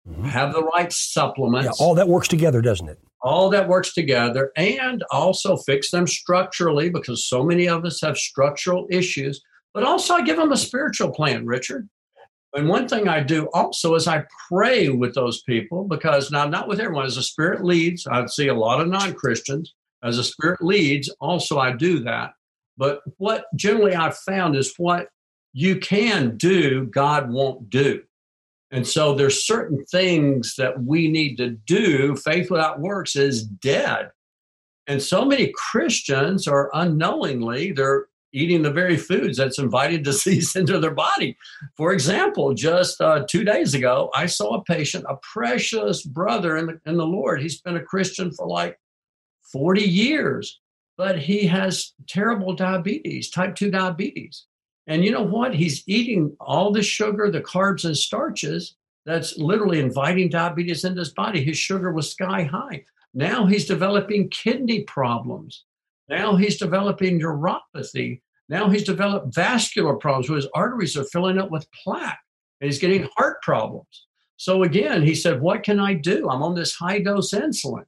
mm-hmm. 0.07 0.25
have 0.25 0.54
the 0.54 0.63
right 0.63 0.92
supplements. 0.92 1.78
Yeah, 1.80 1.86
all 1.86 1.95
that 1.95 2.07
works 2.07 2.28
together, 2.28 2.62
doesn't 2.62 2.90
it? 2.90 3.00
All 3.22 3.50
that 3.51 3.69
works 3.69 3.94
together, 3.94 4.51
and 4.57 5.04
also 5.12 5.56
fix 5.56 5.92
them 5.92 6.07
structurally 6.07 6.90
because 6.90 7.28
so 7.28 7.44
many 7.44 7.69
of 7.69 7.86
us 7.86 8.01
have 8.01 8.18
structural 8.18 8.86
issues. 8.90 9.42
But 9.74 9.84
also, 9.84 10.16
I 10.16 10.24
give 10.24 10.38
them 10.38 10.51
a 10.51 10.57
spiritual 10.57 11.12
plan, 11.12 11.46
Richard. 11.46 11.88
And 12.56 12.69
one 12.69 12.88
thing 12.88 13.07
I 13.07 13.22
do 13.22 13.50
also 13.54 13.96
is 13.96 14.07
I 14.07 14.25
pray 14.48 14.89
with 14.89 15.16
those 15.16 15.42
people 15.44 15.86
because 15.86 16.30
now, 16.30 16.48
not 16.48 16.68
with 16.68 16.80
everyone, 16.80 17.06
as 17.06 17.16
the 17.16 17.24
spirit 17.24 17.63
leads, 17.63 18.06
I 18.06 18.25
see 18.28 18.50
a 18.50 18.54
lot 18.54 18.80
of 18.80 18.88
non 18.88 19.13
Christians. 19.13 19.74
As 20.04 20.18
the 20.18 20.24
spirit 20.24 20.62
leads, 20.62 21.10
also 21.22 21.57
I 21.57 21.72
do 21.72 22.00
that. 22.01 22.31
But 22.78 23.00
what 23.18 23.46
generally 23.56 23.96
I've 23.96 24.18
found 24.18 24.56
is 24.56 24.74
what 24.78 25.07
you 25.54 25.80
can 25.80 26.36
do, 26.36 26.86
God 26.86 27.32
won't 27.32 27.70
do. 27.70 28.04
And 28.72 28.88
so 28.88 29.14
there's 29.14 29.46
certain 29.46 29.86
things 29.86 30.56
that 30.58 30.84
we 30.84 31.08
need 31.08 31.38
to 31.38 31.52
do. 31.52 32.16
Faith 32.16 32.50
without 32.50 32.80
works 32.80 33.16
is 33.16 33.44
dead. 33.44 34.10
And 34.88 35.02
so 35.02 35.24
many 35.24 35.54
Christians 35.56 36.48
are 36.48 36.72
unknowingly, 36.74 37.72
they're 37.72 38.08
eating 38.34 38.64
the 38.64 38.72
very 38.72 38.98
foods 38.98 39.38
that's 39.38 39.60
invited 39.60 40.04
disease 40.04 40.56
into 40.56 40.80
their 40.80 40.92
body. 40.92 41.38
For 41.78 41.94
example, 41.94 42.56
just 42.56 43.00
uh, 43.00 43.26
two 43.30 43.44
days 43.44 43.76
ago, 43.76 44.10
I 44.16 44.26
saw 44.26 44.56
a 44.56 44.64
patient, 44.64 45.06
a 45.08 45.18
precious 45.18 46.04
brother 46.04 46.58
in 46.58 46.66
the, 46.66 46.82
in 46.86 46.98
the 46.98 47.06
Lord. 47.06 47.42
He's 47.42 47.62
been 47.62 47.78
a 47.78 47.84
Christian 47.84 48.32
for 48.32 48.48
like 48.48 48.80
40 49.52 49.84
years, 49.84 50.60
but 50.98 51.20
he 51.20 51.46
has 51.46 51.94
terrible 52.08 52.54
diabetes, 52.54 53.30
type 53.30 53.56
2 53.56 53.70
diabetes. 53.70 54.48
And 54.88 55.04
you 55.04 55.12
know 55.12 55.24
what? 55.24 55.54
He's 55.56 55.84
eating 55.88 56.36
all 56.40 56.72
the 56.72 56.84
sugar, 56.84 57.32
the 57.32 57.42
carbs, 57.42 57.86
and 57.86 57.98
starches 57.98 58.76
that's 59.06 59.38
literally 59.38 59.80
inviting 59.80 60.30
diabetes 60.30 60.84
into 60.84 61.00
his 61.00 61.14
body. 61.14 61.44
His 61.44 61.58
sugar 61.58 61.92
was 61.92 62.12
sky 62.12 62.44
high. 62.44 62.84
Now 63.14 63.46
he's 63.46 63.66
developing 63.66 64.30
kidney 64.30 64.84
problems. 64.84 65.66
Now 66.10 66.36
he's 66.36 66.58
developing 66.58 67.20
neuropathy. 67.20 68.22
Now 68.50 68.70
he's 68.70 68.84
developed 68.84 69.34
vascular 69.34 69.96
problems 69.96 70.30
where 70.30 70.38
his 70.38 70.50
arteries 70.54 70.98
are 70.98 71.06
filling 71.06 71.38
up 71.38 71.52
with 71.52 71.68
plaque 71.84 72.20
and 72.60 72.70
he's 72.70 72.80
getting 72.80 73.08
heart 73.16 73.42
problems. 73.42 74.08
So 74.38 74.63
again, 74.63 75.04
he 75.04 75.16
said, 75.16 75.42
What 75.42 75.63
can 75.63 75.80
I 75.80 75.94
do? 75.94 76.30
I'm 76.30 76.44
on 76.44 76.56
this 76.56 76.74
high 76.75 77.00
dose 77.00 77.32
insulin. 77.32 77.86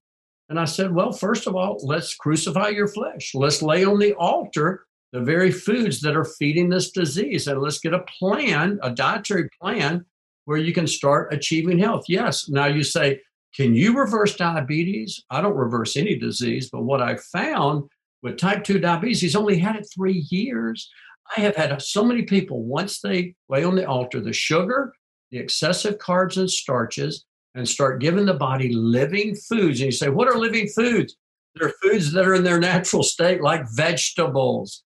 And 0.48 0.60
I 0.60 0.66
said, 0.66 0.94
Well, 0.94 1.12
first 1.12 1.48
of 1.48 1.56
all, 1.56 1.78
let's 1.84 2.16
crucify 2.16 2.70
your 2.70 2.88
flesh. 2.88 3.32
Let's 3.34 3.62
lay 3.62 3.84
on 3.84 4.00
the 4.00 4.14
altar 4.14 4.85
the 5.14 5.22
very 5.22 5.52
foods 5.52 6.02
that 6.02 6.16
are 6.16 6.26
feeding 6.26 6.70
this 6.70 6.92
disease. 6.92 7.48
And 7.48 7.62
let's 7.62 7.80
get 7.80 7.94
a 7.94 8.06
plan, 8.20 8.80
a 8.84 8.92
dietary 8.92 9.50
plan, 9.62 10.06
where 10.46 10.58
you 10.58 10.74
can 10.74 10.88
start 10.88 11.34
achieving 11.34 11.80
health. 11.80 12.06
Yes. 12.08 12.50
Now 12.50 12.68
you 12.68 12.84
say, 12.84 13.22
can 13.56 13.74
you 13.74 13.98
reverse 13.98 14.36
diabetes? 14.36 15.24
I 15.30 15.42
don't 15.42 15.56
reverse 15.56 15.96
any 15.96 16.18
disease, 16.18 16.70
but 16.70 16.84
what 16.84 17.02
I 17.02 17.16
found 17.16 17.84
with 18.22 18.38
type 18.38 18.64
2 18.64 18.80
diabetes, 18.80 19.22
he's 19.22 19.36
only 19.36 19.58
had 19.58 19.76
it 19.76 19.88
three 19.94 20.26
years. 20.30 20.90
I 21.38 21.42
have 21.42 21.56
had 21.56 21.82
so 21.82 22.04
many 22.04 22.24
people, 22.24 22.64
once 22.64 23.02
they 23.02 23.36
lay 23.50 23.64
on 23.64 23.76
the 23.76 23.88
altar 23.88 24.20
the 24.20 24.34
sugar, 24.34 24.94
the 25.32 25.38
excessive 25.38 25.98
carbs 25.98 26.38
and 26.38 26.50
starches, 26.50 27.26
and 27.56 27.68
start 27.68 28.02
giving 28.02 28.26
the 28.26 28.34
body 28.34 28.74
living 28.74 29.36
foods. 29.36 29.80
And 29.80 29.88
you 29.88 29.92
say, 29.92 30.10
what 30.10 30.28
are 30.28 30.38
living 30.38 30.68
foods? 30.68 31.16
They're 31.56 31.74
foods 31.82 32.12
that 32.12 32.28
are 32.28 32.36
in 32.36 32.44
their 32.44 32.60
natural 32.60 33.02
state, 33.02 33.42
like 33.42 33.64
vegetables, 33.72 34.84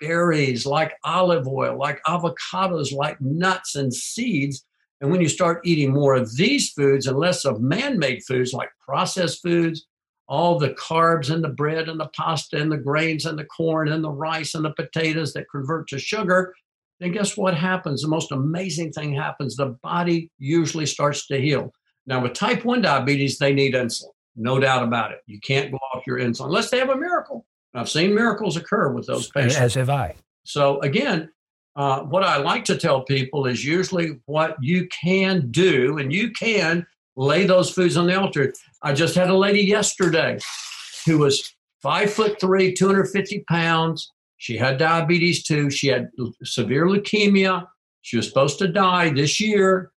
berries, 0.00 0.66
like 0.66 0.94
olive 1.04 1.46
oil, 1.46 1.78
like 1.78 2.00
avocados, 2.06 2.92
like 2.92 3.20
nuts 3.20 3.74
and 3.76 3.92
seeds. 3.92 4.64
And 5.00 5.10
when 5.10 5.20
you 5.20 5.28
start 5.28 5.60
eating 5.64 5.92
more 5.92 6.14
of 6.14 6.36
these 6.36 6.70
foods 6.70 7.06
and 7.06 7.18
less 7.18 7.44
of 7.44 7.60
man 7.60 7.98
made 7.98 8.22
foods 8.24 8.52
like 8.52 8.70
processed 8.80 9.42
foods, 9.42 9.86
all 10.28 10.58
the 10.58 10.70
carbs 10.70 11.30
and 11.30 11.44
the 11.44 11.48
bread 11.48 11.88
and 11.88 12.00
the 12.00 12.08
pasta 12.08 12.60
and 12.60 12.72
the 12.72 12.78
grains 12.78 13.26
and 13.26 13.38
the 13.38 13.44
corn 13.44 13.88
and 13.88 14.02
the 14.02 14.10
rice 14.10 14.54
and 14.54 14.64
the 14.64 14.72
potatoes 14.72 15.32
that 15.34 15.50
convert 15.50 15.88
to 15.88 15.98
sugar, 15.98 16.54
then 16.98 17.12
guess 17.12 17.36
what 17.36 17.54
happens? 17.54 18.02
The 18.02 18.08
most 18.08 18.32
amazing 18.32 18.92
thing 18.92 19.14
happens. 19.14 19.56
The 19.56 19.76
body 19.82 20.30
usually 20.38 20.86
starts 20.86 21.26
to 21.28 21.40
heal. 21.40 21.72
Now, 22.06 22.22
with 22.22 22.32
type 22.32 22.64
1 22.64 22.82
diabetes, 22.82 23.38
they 23.38 23.52
need 23.52 23.74
insulin, 23.74 24.10
no 24.34 24.58
doubt 24.58 24.82
about 24.82 25.12
it. 25.12 25.20
You 25.26 25.40
can't 25.40 25.70
go 25.70 25.78
off 25.92 26.06
your 26.06 26.18
insulin 26.18 26.46
unless 26.46 26.70
they 26.70 26.78
have 26.78 26.88
a 26.90 26.96
miracle. 26.96 27.44
I've 27.76 27.90
seen 27.90 28.14
miracles 28.14 28.56
occur 28.56 28.90
with 28.90 29.06
those 29.06 29.30
patients. 29.30 29.56
As 29.56 29.74
have 29.74 29.90
I. 29.90 30.14
So 30.44 30.80
again, 30.80 31.30
uh, 31.76 32.00
what 32.02 32.22
I 32.22 32.38
like 32.38 32.64
to 32.66 32.76
tell 32.78 33.02
people 33.02 33.46
is 33.46 33.64
usually 33.64 34.18
what 34.24 34.56
you 34.60 34.88
can 34.88 35.50
do, 35.50 35.98
and 35.98 36.12
you 36.12 36.30
can 36.30 36.86
lay 37.16 37.44
those 37.46 37.70
foods 37.70 37.96
on 37.96 38.06
the 38.06 38.18
altar. 38.18 38.52
I 38.82 38.92
just 38.92 39.14
had 39.14 39.28
a 39.28 39.36
lady 39.36 39.60
yesterday 39.60 40.38
who 41.04 41.18
was 41.18 41.54
five 41.82 42.12
foot 42.12 42.40
three, 42.40 42.72
250 42.72 43.44
pounds. 43.48 44.12
She 44.38 44.56
had 44.56 44.78
diabetes 44.78 45.44
too. 45.44 45.70
She 45.70 45.88
had 45.88 46.08
severe 46.42 46.86
leukemia. 46.86 47.66
She 48.02 48.16
was 48.16 48.28
supposed 48.28 48.58
to 48.60 48.68
die 48.68 49.10
this 49.10 49.40
year. 49.40 49.90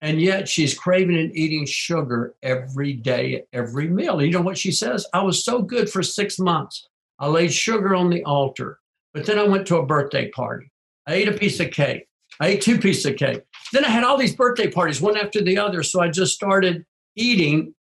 And 0.00 0.20
yet 0.20 0.48
she's 0.48 0.76
craving 0.76 1.16
and 1.16 1.34
eating 1.36 1.64
sugar 1.64 2.34
every 2.42 2.94
day, 2.94 3.44
every 3.52 3.88
meal. 3.88 4.20
You 4.20 4.32
know 4.32 4.40
what 4.40 4.58
she 4.58 4.72
says? 4.72 5.06
I 5.14 5.22
was 5.22 5.44
so 5.44 5.62
good 5.62 5.88
for 5.88 6.02
six 6.02 6.40
months. 6.40 6.88
I 7.22 7.28
laid 7.28 7.52
sugar 7.52 7.94
on 7.94 8.10
the 8.10 8.24
altar. 8.24 8.80
But 9.14 9.26
then 9.26 9.38
I 9.38 9.44
went 9.44 9.66
to 9.68 9.76
a 9.76 9.86
birthday 9.86 10.28
party. 10.30 10.70
I 11.06 11.14
ate 11.14 11.28
a 11.28 11.32
piece 11.32 11.60
of 11.60 11.70
cake. 11.70 12.06
I 12.40 12.48
ate 12.48 12.62
two 12.62 12.78
pieces 12.78 13.06
of 13.06 13.16
cake. 13.16 13.42
Then 13.72 13.84
I 13.84 13.88
had 13.88 14.04
all 14.04 14.18
these 14.18 14.34
birthday 14.34 14.70
parties, 14.70 15.00
one 15.00 15.16
after 15.16 15.40
the 15.40 15.56
other. 15.56 15.82
So 15.82 16.00
I 16.00 16.08
just 16.08 16.34
started 16.34 16.84
eating 17.14 17.74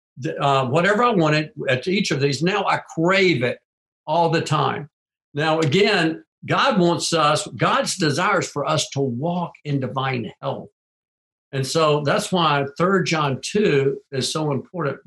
uh, 0.42 0.66
whatever 0.68 1.04
I 1.04 1.12
wanted 1.12 1.52
at 1.70 1.88
each 1.88 2.12
of 2.12 2.20
these. 2.20 2.44
Now 2.44 2.66
I 2.66 2.82
crave 2.96 3.42
it 3.44 3.60
all 4.06 4.30
the 4.30 4.42
time. 4.42 4.90
Now, 5.34 5.60
again, 5.60 6.24
God 6.46 6.80
wants 6.80 7.14
us, 7.14 7.48
God's 7.48 7.96
desires 7.96 8.50
for 8.50 8.66
us 8.66 8.90
to 8.90 9.00
walk 9.00 9.54
in 9.64 9.80
divine 9.80 10.32
health. 10.42 10.70
And 11.52 11.66
so 11.66 12.02
that's 12.02 12.32
why 12.32 12.66
3 12.78 13.04
John 13.06 13.40
2 13.42 14.00
is 14.12 14.32
so 14.32 14.52
important. 14.52 15.00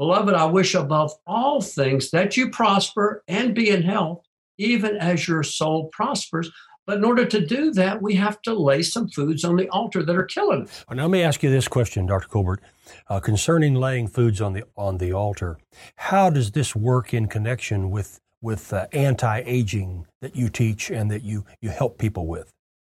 Beloved, 0.00 0.34
I 0.34 0.46
wish 0.46 0.74
above 0.74 1.12
all 1.26 1.60
things 1.60 2.10
that 2.12 2.34
you 2.34 2.48
prosper 2.48 3.22
and 3.28 3.54
be 3.54 3.68
in 3.68 3.82
health, 3.82 4.24
even 4.56 4.96
as 4.96 5.28
your 5.28 5.42
soul 5.42 5.90
prospers. 5.92 6.50
But 6.86 6.96
in 6.96 7.04
order 7.04 7.26
to 7.26 7.44
do 7.44 7.70
that, 7.72 8.00
we 8.00 8.14
have 8.14 8.40
to 8.42 8.54
lay 8.54 8.80
some 8.80 9.08
foods 9.08 9.44
on 9.44 9.56
the 9.56 9.68
altar 9.68 10.02
that 10.02 10.16
are 10.16 10.24
killing 10.24 10.62
us. 10.62 10.86
Now, 10.90 11.02
let 11.02 11.10
me 11.10 11.22
ask 11.22 11.42
you 11.42 11.50
this 11.50 11.68
question, 11.68 12.06
Dr. 12.06 12.28
Colbert, 12.28 12.62
uh, 13.08 13.20
concerning 13.20 13.74
laying 13.74 14.08
foods 14.08 14.40
on 14.40 14.54
the 14.54 14.64
on 14.74 14.96
the 14.96 15.12
altar. 15.12 15.58
How 15.96 16.30
does 16.30 16.52
this 16.52 16.74
work 16.74 17.12
in 17.12 17.26
connection 17.26 17.90
with 17.90 18.20
with 18.40 18.72
uh, 18.72 18.86
anti-aging 18.92 20.06
that 20.22 20.34
you 20.34 20.48
teach 20.48 20.90
and 20.90 21.10
that 21.10 21.24
you 21.24 21.44
you 21.60 21.68
help 21.68 21.98
people 21.98 22.26
with? 22.26 22.50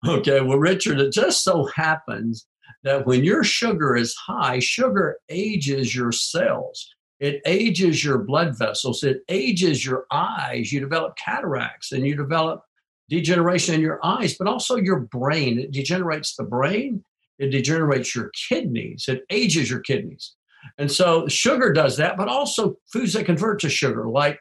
Okay, 0.08 0.40
well, 0.40 0.60
Richard, 0.60 1.00
it 1.00 1.12
just 1.12 1.44
so 1.44 1.66
happens 1.76 2.46
that 2.84 3.06
when 3.06 3.24
your 3.24 3.44
sugar 3.44 3.96
is 3.96 4.16
high, 4.16 4.60
sugar 4.60 5.18
ages 5.30 5.96
your 5.96 6.12
cells. 6.12 6.88
It 7.20 7.42
ages 7.46 8.04
your 8.04 8.18
blood 8.18 8.58
vessels. 8.58 9.04
It 9.04 9.22
ages 9.30 9.86
your 9.86 10.06
eyes. 10.12 10.72
You 10.72 10.80
develop 10.80 11.16
cataracts 11.18 11.92
and 11.92 12.06
you 12.06 12.16
develop 12.16 12.64
degeneration 13.10 13.76
in 13.76 13.82
your 13.82 14.00
eyes, 14.04 14.36
but 14.38 14.48
also 14.48 14.76
your 14.76 15.02
brain. 15.02 15.60
It 15.60 15.72
degenerates 15.72 16.36
the 16.36 16.44
brain. 16.44 17.04
It 17.38 17.50
degenerates 17.50 18.16
your 18.16 18.32
kidneys. 18.50 19.06
It 19.08 19.24
ages 19.30 19.70
your 19.70 19.82
kidneys. 19.82 20.34
And 20.78 20.92
so 20.92 21.28
sugar 21.28 21.74
does 21.74 21.98
that, 21.98 22.18
but 22.18 22.28
also 22.28 22.76
foods 22.92 23.14
that 23.14 23.26
convert 23.26 23.60
to 23.62 23.70
sugar, 23.70 24.08
like 24.08 24.40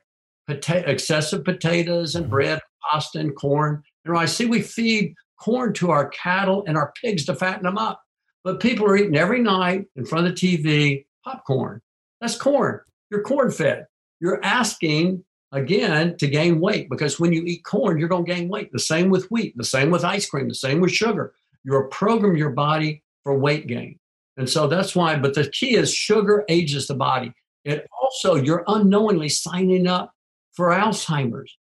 pota- 0.48 0.86
excessive 0.86 1.44
potatoes 1.44 2.14
and 2.14 2.24
mm-hmm. 2.24 2.30
bread, 2.30 2.60
pasta, 2.90 3.18
and 3.18 3.34
corn. 3.36 3.82
You 4.04 4.12
know, 4.12 4.18
I 4.18 4.26
see 4.26 4.46
we 4.46 4.62
feed 4.62 5.14
corn 5.40 5.72
to 5.74 5.90
our 5.90 6.08
cattle 6.08 6.64
and 6.66 6.76
our 6.76 6.92
pigs 7.02 7.24
to 7.26 7.34
fatten 7.34 7.64
them 7.64 7.78
up. 7.78 8.00
But 8.44 8.60
people 8.60 8.86
are 8.86 8.96
eating 8.96 9.16
every 9.16 9.40
night 9.40 9.86
in 9.96 10.06
front 10.06 10.26
of 10.26 10.34
the 10.34 10.40
TV 10.40 11.04
popcorn. 11.24 11.80
That's 12.20 12.36
corn. 12.36 12.80
You're 13.10 13.22
corn 13.22 13.50
fed. 13.50 13.86
You're 14.20 14.42
asking 14.44 15.24
again 15.52 16.16
to 16.18 16.28
gain 16.28 16.60
weight 16.60 16.88
because 16.88 17.18
when 17.18 17.32
you 17.32 17.42
eat 17.44 17.64
corn, 17.64 17.98
you're 17.98 18.08
going 18.08 18.24
to 18.24 18.32
gain 18.32 18.48
weight. 18.48 18.70
The 18.72 18.78
same 18.78 19.10
with 19.10 19.30
wheat, 19.30 19.56
the 19.56 19.64
same 19.64 19.90
with 19.90 20.04
ice 20.04 20.28
cream, 20.28 20.48
the 20.48 20.54
same 20.54 20.80
with 20.80 20.92
sugar. 20.92 21.32
You're 21.64 21.88
programming 21.88 22.38
your 22.38 22.50
body 22.50 23.02
for 23.24 23.36
weight 23.38 23.66
gain. 23.66 23.98
And 24.36 24.48
so 24.48 24.66
that's 24.66 24.94
why, 24.94 25.16
but 25.16 25.34
the 25.34 25.50
key 25.50 25.76
is 25.76 25.92
sugar 25.92 26.44
ages 26.48 26.86
the 26.86 26.94
body. 26.94 27.32
It 27.64 27.86
also, 28.02 28.36
you're 28.36 28.64
unknowingly 28.68 29.28
signing 29.28 29.86
up 29.86 30.12
for 30.52 30.68
Alzheimer's. 30.68 31.56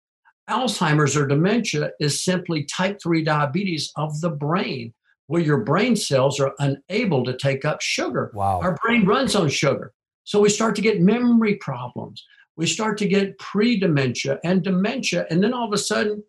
Alzheimer's 0.49 1.17
or 1.17 1.27
dementia 1.27 1.91
is 1.99 2.23
simply 2.23 2.65
type 2.65 2.99
3 3.03 3.25
diabetes 3.25 3.91
of 3.97 4.21
the 4.21 4.31
brain 4.31 4.95
where 5.29 5.43
your 5.43 5.59
brain 5.59 5.95
cells 5.95 6.41
are 6.41 6.55
unable 6.59 7.23
to 7.23 7.37
take 7.37 7.65
up 7.65 7.81
sugar. 7.81 8.33
Wow. 8.35 8.61
Our 8.61 8.77
brain 8.83 9.07
runs 9.07 9.37
on 9.37 9.49
sugar. 9.49 9.93
So 10.25 10.41
we 10.41 10.49
start 10.49 10.75
to 10.77 10.83
get 10.83 11.01
memory 11.01 11.57
problems. 11.57 12.25
We 12.57 12.67
start 12.67 12.99
to 12.99 13.07
get 13.07 13.39
pre 13.39 13.79
dementia 13.79 14.41
and 14.43 14.65
dementia. 14.65 15.27
And 15.31 15.43
then 15.43 15.55
all 15.55 15.67
of 15.67 15.73
a 15.73 15.79
sudden, 15.79 16.25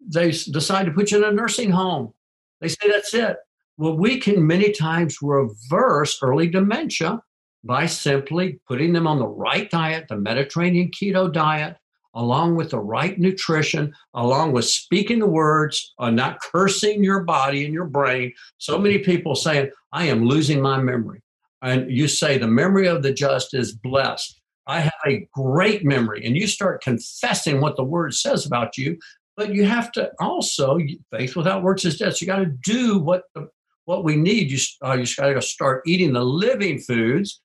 they 0.00 0.30
decide 0.30 0.86
to 0.86 0.92
put 0.92 1.10
you 1.10 1.18
in 1.18 1.24
a 1.24 1.32
nursing 1.32 1.70
home. 1.70 2.12
They 2.60 2.68
say 2.68 2.88
that's 2.88 3.14
it. 3.14 3.36
Well, 3.78 3.96
we 3.96 4.18
can 4.18 4.46
many 4.46 4.72
times 4.72 5.18
reverse 5.22 6.18
early 6.20 6.48
dementia 6.48 7.22
by 7.64 7.86
simply 7.86 8.60
putting 8.66 8.92
them 8.92 9.06
on 9.06 9.18
the 9.18 9.26
right 9.26 9.70
diet, 9.70 10.08
the 10.08 10.16
Mediterranean 10.16 10.90
keto 10.90 11.32
diet, 11.32 11.76
along 12.14 12.56
with 12.56 12.70
the 12.70 12.78
right 12.78 13.18
nutrition, 13.18 13.92
along 14.14 14.52
with 14.52 14.64
speaking 14.64 15.18
the 15.18 15.26
words, 15.26 15.94
uh, 15.98 16.10
not 16.10 16.40
cursing 16.40 17.02
your 17.02 17.24
body 17.24 17.64
and 17.64 17.72
your 17.72 17.86
brain. 17.86 18.32
So 18.58 18.78
many 18.78 18.98
people 18.98 19.34
saying, 19.34 19.70
I 19.92 20.06
am 20.06 20.26
losing 20.26 20.60
my 20.60 20.78
memory. 20.78 21.22
And 21.62 21.90
you 21.90 22.08
say, 22.08 22.38
the 22.38 22.48
memory 22.48 22.88
of 22.88 23.02
the 23.02 23.12
just 23.12 23.54
is 23.54 23.72
blessed. 23.72 24.40
I 24.66 24.80
have 24.80 24.92
a 25.06 25.26
great 25.32 25.84
memory. 25.84 26.24
And 26.24 26.36
you 26.36 26.46
start 26.46 26.82
confessing 26.82 27.60
what 27.60 27.76
the 27.76 27.84
word 27.84 28.14
says 28.14 28.46
about 28.46 28.76
you. 28.76 28.98
But 29.36 29.54
you 29.54 29.64
have 29.64 29.92
to 29.92 30.10
also, 30.20 30.78
faith 31.10 31.36
without 31.36 31.62
works 31.62 31.84
is 31.84 31.98
dead. 31.98 32.16
So 32.16 32.22
you 32.22 32.26
got 32.26 32.36
to 32.38 32.46
do 32.64 32.98
what 32.98 33.24
the, 33.34 33.48
what 33.86 34.04
we 34.04 34.16
need. 34.16 34.50
You, 34.50 34.58
uh, 34.84 34.94
you 34.94 35.06
got 35.16 35.32
to 35.32 35.42
start 35.42 35.82
eating 35.86 36.12
the 36.12 36.24
living 36.24 36.78
foods 36.78 37.40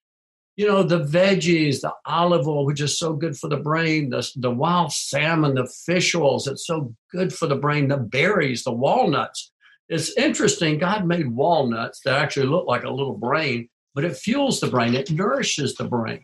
you 0.58 0.68
know, 0.68 0.82
the 0.82 1.06
veggies, 1.06 1.82
the 1.82 1.94
olive 2.08 2.48
oil, 2.48 2.66
which 2.66 2.82
is 2.82 2.98
so 2.98 3.14
good 3.14 3.38
for 3.38 3.48
the 3.48 3.58
brain, 3.58 4.10
the, 4.10 4.28
the 4.38 4.50
wild 4.50 4.92
salmon, 4.92 5.54
the 5.54 5.68
fish 5.86 6.16
oils, 6.16 6.48
it's 6.48 6.66
so 6.66 6.94
good 7.12 7.32
for 7.32 7.46
the 7.46 7.56
brain, 7.56 7.88
the 7.88 7.98
berries, 7.98 8.64
the 8.64 8.72
walnuts. 8.72 9.52
It's 9.88 10.18
interesting. 10.18 10.80
God 10.80 11.06
made 11.06 11.28
walnuts 11.28 12.02
that 12.04 12.18
actually 12.18 12.48
look 12.48 12.66
like 12.66 12.84
a 12.84 12.90
little 12.90 13.16
brain, 13.16 13.70
but 13.94 14.04
it 14.04 14.18
fuels 14.18 14.60
the 14.60 14.68
brain, 14.68 14.96
it 14.96 15.12
nourishes 15.12 15.76
the 15.76 15.86
brain. 15.86 16.22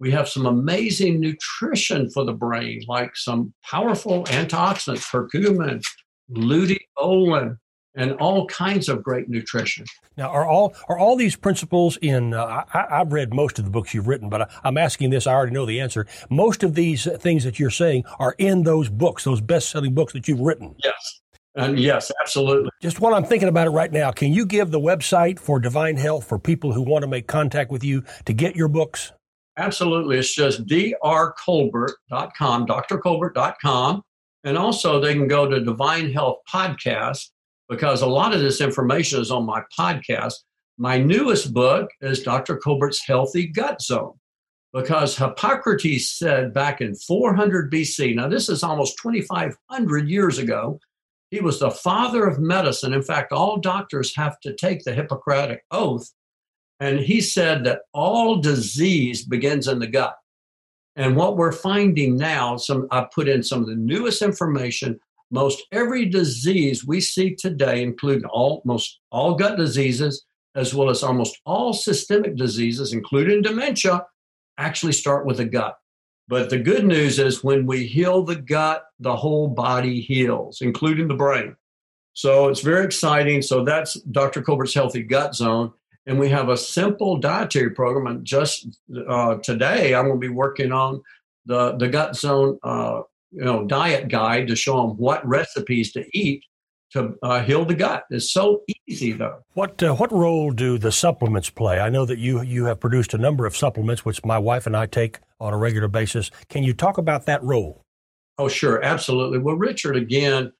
We 0.00 0.10
have 0.10 0.28
some 0.28 0.46
amazing 0.46 1.20
nutrition 1.20 2.10
for 2.10 2.24
the 2.24 2.32
brain, 2.32 2.82
like 2.88 3.14
some 3.14 3.52
powerful 3.62 4.24
antioxidants, 4.24 5.10
curcumin, 5.10 5.82
luteolin, 6.30 7.58
and 7.96 8.12
all 8.12 8.46
kinds 8.46 8.88
of 8.88 9.02
great 9.02 9.28
nutrition. 9.28 9.84
Now, 10.16 10.28
are 10.28 10.46
all 10.46 10.74
are 10.88 10.98
all 10.98 11.16
these 11.16 11.34
principles 11.34 11.96
in? 11.98 12.34
Uh, 12.34 12.64
I, 12.72 12.98
have 12.98 13.12
read 13.12 13.34
most 13.34 13.58
of 13.58 13.64
the 13.64 13.70
books 13.70 13.92
you've 13.92 14.06
written, 14.06 14.28
but 14.28 14.42
I, 14.42 14.68
am 14.68 14.78
asking 14.78 15.10
this. 15.10 15.26
I 15.26 15.34
already 15.34 15.52
know 15.52 15.66
the 15.66 15.80
answer. 15.80 16.06
Most 16.30 16.62
of 16.62 16.74
these 16.74 17.08
things 17.18 17.44
that 17.44 17.58
you're 17.58 17.70
saying 17.70 18.04
are 18.18 18.34
in 18.38 18.62
those 18.62 18.88
books, 18.88 19.24
those 19.24 19.40
best-selling 19.40 19.94
books 19.94 20.12
that 20.12 20.28
you've 20.28 20.40
written. 20.40 20.76
Yes, 20.84 21.20
and 21.56 21.78
yes, 21.78 22.12
absolutely. 22.20 22.70
Just 22.80 23.00
while 23.00 23.14
I'm 23.14 23.24
thinking 23.24 23.48
about 23.48 23.66
it 23.66 23.70
right 23.70 23.90
now, 23.90 24.12
can 24.12 24.32
you 24.32 24.46
give 24.46 24.70
the 24.70 24.80
website 24.80 25.38
for 25.38 25.58
Divine 25.58 25.96
Health 25.96 26.26
for 26.26 26.38
people 26.38 26.72
who 26.72 26.82
want 26.82 27.02
to 27.02 27.08
make 27.08 27.26
contact 27.26 27.70
with 27.70 27.82
you 27.82 28.04
to 28.26 28.32
get 28.32 28.54
your 28.54 28.68
books? 28.68 29.12
Absolutely. 29.58 30.18
It's 30.18 30.34
just 30.34 30.66
drcolbert.com, 30.66 32.66
drcolbert.com. 32.66 34.02
And 34.44 34.58
also, 34.58 35.00
they 35.00 35.14
can 35.14 35.26
go 35.26 35.48
to 35.48 35.64
Divine 35.64 36.12
Health 36.12 36.38
Podcast 36.48 37.30
because 37.68 38.02
a 38.02 38.06
lot 38.06 38.34
of 38.34 38.40
this 38.40 38.60
information 38.60 39.20
is 39.20 39.30
on 39.30 39.44
my 39.44 39.62
podcast. 39.78 40.34
My 40.78 40.98
newest 40.98 41.54
book 41.54 41.90
is 42.00 42.22
Dr. 42.22 42.56
Colbert's 42.58 43.04
Healthy 43.06 43.48
Gut 43.48 43.80
Zone 43.80 44.14
because 44.72 45.16
Hippocrates 45.16 46.18
said 46.18 46.52
back 46.52 46.80
in 46.80 46.94
400 46.94 47.72
BC, 47.72 48.14
now 48.14 48.28
this 48.28 48.48
is 48.48 48.62
almost 48.62 48.98
2,500 48.98 50.08
years 50.08 50.38
ago, 50.38 50.78
he 51.30 51.40
was 51.40 51.58
the 51.58 51.70
father 51.70 52.26
of 52.26 52.38
medicine. 52.38 52.92
In 52.92 53.02
fact, 53.02 53.32
all 53.32 53.58
doctors 53.58 54.14
have 54.16 54.38
to 54.40 54.54
take 54.54 54.84
the 54.84 54.92
Hippocratic 54.92 55.62
Oath. 55.70 56.12
And 56.78 57.00
he 57.00 57.20
said 57.20 57.64
that 57.64 57.80
all 57.94 58.36
disease 58.36 59.24
begins 59.24 59.66
in 59.66 59.78
the 59.78 59.86
gut. 59.86 60.14
And 60.94 61.16
what 61.16 61.36
we're 61.36 61.52
finding 61.52 62.16
now, 62.16 62.56
some 62.56 62.86
I 62.90 63.06
put 63.14 63.28
in 63.28 63.42
some 63.42 63.60
of 63.60 63.66
the 63.66 63.76
newest 63.76 64.22
information 64.22 65.00
most 65.30 65.64
every 65.72 66.06
disease 66.06 66.86
we 66.86 67.00
see 67.00 67.34
today, 67.34 67.82
including 67.82 68.24
almost 68.26 69.00
all 69.10 69.34
gut 69.34 69.56
diseases, 69.56 70.24
as 70.54 70.74
well 70.74 70.88
as 70.88 71.02
almost 71.02 71.40
all 71.44 71.72
systemic 71.72 72.36
diseases, 72.36 72.92
including 72.92 73.42
dementia, 73.42 74.04
actually 74.58 74.92
start 74.92 75.26
with 75.26 75.36
the 75.38 75.44
gut. 75.44 75.76
But 76.28 76.50
the 76.50 76.58
good 76.58 76.84
news 76.84 77.18
is 77.18 77.44
when 77.44 77.66
we 77.66 77.86
heal 77.86 78.22
the 78.24 78.36
gut, 78.36 78.84
the 78.98 79.14
whole 79.14 79.48
body 79.48 80.00
heals, 80.00 80.60
including 80.60 81.08
the 81.08 81.14
brain. 81.14 81.56
So 82.14 82.48
it's 82.48 82.62
very 82.62 82.84
exciting. 82.84 83.42
So 83.42 83.62
that's 83.62 83.94
Dr. 84.00 84.42
Colbert's 84.42 84.74
Healthy 84.74 85.02
Gut 85.02 85.34
Zone. 85.34 85.72
And 86.06 86.18
we 86.18 86.28
have 86.30 86.48
a 86.48 86.56
simple 86.56 87.18
dietary 87.18 87.70
program. 87.70 88.06
And 88.06 88.24
just 88.24 88.78
uh, 89.08 89.36
today, 89.36 89.94
I'm 89.94 90.06
going 90.06 90.20
to 90.20 90.26
be 90.26 90.32
working 90.32 90.72
on 90.72 91.02
the, 91.44 91.76
the 91.76 91.88
Gut 91.88 92.16
Zone 92.16 92.58
uh, 92.62 93.02
you 93.36 93.44
know 93.44 93.64
diet 93.64 94.08
guide 94.08 94.48
to 94.48 94.56
show 94.56 94.76
them 94.76 94.96
what 94.96 95.26
recipes 95.26 95.92
to 95.92 96.04
eat 96.12 96.42
to 96.92 97.14
uh, 97.22 97.42
heal 97.42 97.64
the 97.64 97.74
gut. 97.74 98.04
It's 98.10 98.32
so 98.32 98.62
easy 98.86 99.12
though. 99.12 99.42
What 99.54 99.82
uh, 99.82 99.94
what 99.94 100.10
role 100.10 100.50
do 100.50 100.78
the 100.78 100.92
supplements 100.92 101.50
play? 101.50 101.78
I 101.80 101.90
know 101.90 102.06
that 102.06 102.18
you 102.18 102.42
you 102.42 102.64
have 102.64 102.80
produced 102.80 103.14
a 103.14 103.18
number 103.18 103.46
of 103.46 103.56
supplements 103.56 104.04
which 104.04 104.24
my 104.24 104.38
wife 104.38 104.66
and 104.66 104.76
I 104.76 104.86
take 104.86 105.18
on 105.38 105.52
a 105.52 105.58
regular 105.58 105.88
basis. 105.88 106.30
Can 106.48 106.62
you 106.62 106.72
talk 106.72 106.98
about 106.98 107.26
that 107.26 107.42
role? 107.42 107.82
Oh, 108.38 108.48
sure, 108.48 108.82
absolutely. 108.82 109.38
Well, 109.38 109.56
Richard, 109.56 109.96
again, 109.96 110.52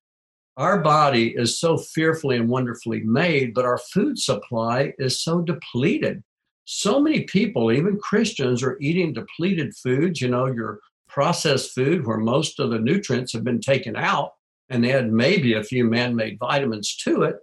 our 0.57 0.81
body 0.81 1.35
is 1.37 1.59
so 1.59 1.77
fearfully 1.77 2.37
and 2.37 2.49
wonderfully 2.49 3.03
made, 3.05 3.53
but 3.53 3.67
our 3.67 3.79
food 3.79 4.19
supply 4.19 4.95
is 4.99 5.23
so 5.23 5.43
depleted. 5.43 6.23
So 6.65 7.01
many 7.01 7.23
people, 7.25 7.71
even 7.71 7.99
Christians, 7.99 8.63
are 8.63 8.79
eating 8.81 9.13
depleted 9.13 9.75
foods. 9.77 10.21
You 10.21 10.29
know, 10.29 10.47
your 10.47 10.81
processed 11.17 11.75
food 11.75 12.07
where 12.07 12.19
most 12.19 12.61
of 12.61 12.69
the 12.69 12.79
nutrients 12.79 13.33
have 13.33 13.43
been 13.43 13.59
taken 13.59 13.97
out 13.97 14.33
and 14.69 14.85
they 14.85 14.93
add 14.93 15.11
maybe 15.11 15.55
a 15.55 15.63
few 15.63 15.83
man 15.83 16.15
made 16.15 16.37
vitamins 16.39 16.95
to 16.95 17.23
it. 17.23 17.37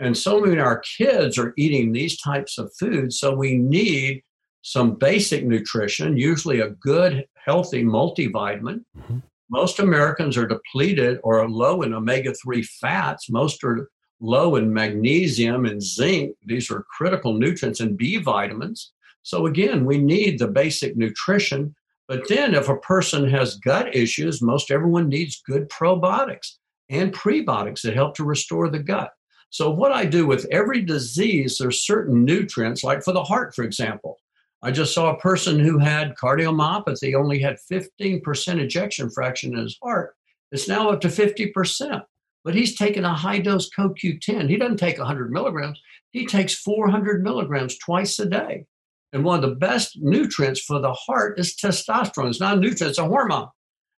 And 0.00 0.18
so 0.18 0.40
many 0.40 0.54
of 0.54 0.66
our 0.66 0.82
kids 0.98 1.38
are 1.38 1.54
eating 1.56 1.92
these 1.92 2.20
types 2.20 2.58
of 2.58 2.72
foods. 2.76 3.20
So 3.20 3.32
we 3.32 3.56
need 3.56 4.24
some 4.62 4.96
basic 4.96 5.44
nutrition, 5.44 6.16
usually 6.16 6.58
a 6.58 6.70
good, 6.70 7.24
healthy 7.36 7.84
multivitamin. 7.84 8.84
Mm-hmm. 8.98 9.18
Most 9.48 9.78
Americans 9.78 10.36
are 10.36 10.48
depleted 10.48 11.20
or 11.22 11.48
low 11.48 11.82
in 11.82 11.94
omega 11.94 12.34
3 12.34 12.64
fats. 12.80 13.30
Most 13.30 13.62
are 13.62 13.88
low 14.20 14.56
in 14.56 14.74
magnesium 14.74 15.66
and 15.66 15.80
zinc. 15.80 16.34
These 16.44 16.68
are 16.72 16.84
critical 16.96 17.34
nutrients 17.34 17.78
and 17.78 17.96
B 17.96 18.16
vitamins. 18.16 18.92
So, 19.22 19.46
again, 19.46 19.84
we 19.84 19.98
need 19.98 20.40
the 20.40 20.48
basic 20.48 20.96
nutrition. 20.96 21.76
But 22.10 22.26
then, 22.26 22.56
if 22.56 22.68
a 22.68 22.76
person 22.76 23.30
has 23.30 23.54
gut 23.54 23.94
issues, 23.94 24.42
most 24.42 24.72
everyone 24.72 25.08
needs 25.08 25.40
good 25.46 25.68
probiotics 25.68 26.56
and 26.88 27.14
prebiotics 27.14 27.82
that 27.82 27.94
help 27.94 28.16
to 28.16 28.24
restore 28.24 28.68
the 28.68 28.80
gut. 28.80 29.12
So, 29.50 29.70
what 29.70 29.92
I 29.92 30.06
do 30.06 30.26
with 30.26 30.44
every 30.50 30.82
disease, 30.82 31.56
there's 31.56 31.86
certain 31.86 32.24
nutrients, 32.24 32.82
like 32.82 33.04
for 33.04 33.12
the 33.12 33.22
heart, 33.22 33.54
for 33.54 33.62
example. 33.62 34.18
I 34.60 34.72
just 34.72 34.92
saw 34.92 35.10
a 35.10 35.20
person 35.20 35.60
who 35.60 35.78
had 35.78 36.16
cardiomyopathy, 36.16 37.14
only 37.14 37.38
had 37.38 37.58
15% 37.70 38.58
ejection 38.58 39.08
fraction 39.08 39.52
in 39.54 39.62
his 39.62 39.78
heart. 39.80 40.16
It's 40.50 40.66
now 40.66 40.90
up 40.90 41.00
to 41.02 41.08
50%. 41.08 42.02
But 42.42 42.56
he's 42.56 42.76
taking 42.76 43.04
a 43.04 43.14
high 43.14 43.38
dose 43.38 43.70
CoQ10. 43.70 44.50
He 44.50 44.56
doesn't 44.56 44.78
take 44.78 44.98
100 44.98 45.30
milligrams, 45.30 45.80
he 46.10 46.26
takes 46.26 46.56
400 46.56 47.22
milligrams 47.22 47.78
twice 47.78 48.18
a 48.18 48.26
day. 48.26 48.66
And 49.12 49.24
one 49.24 49.42
of 49.42 49.48
the 49.48 49.56
best 49.56 49.98
nutrients 50.00 50.60
for 50.60 50.80
the 50.80 50.92
heart 50.92 51.38
is 51.38 51.56
testosterone. 51.56 52.28
It's 52.28 52.40
not 52.40 52.58
a 52.58 52.60
nutrient, 52.60 52.90
it's 52.90 52.98
a 52.98 53.06
hormone. 53.06 53.48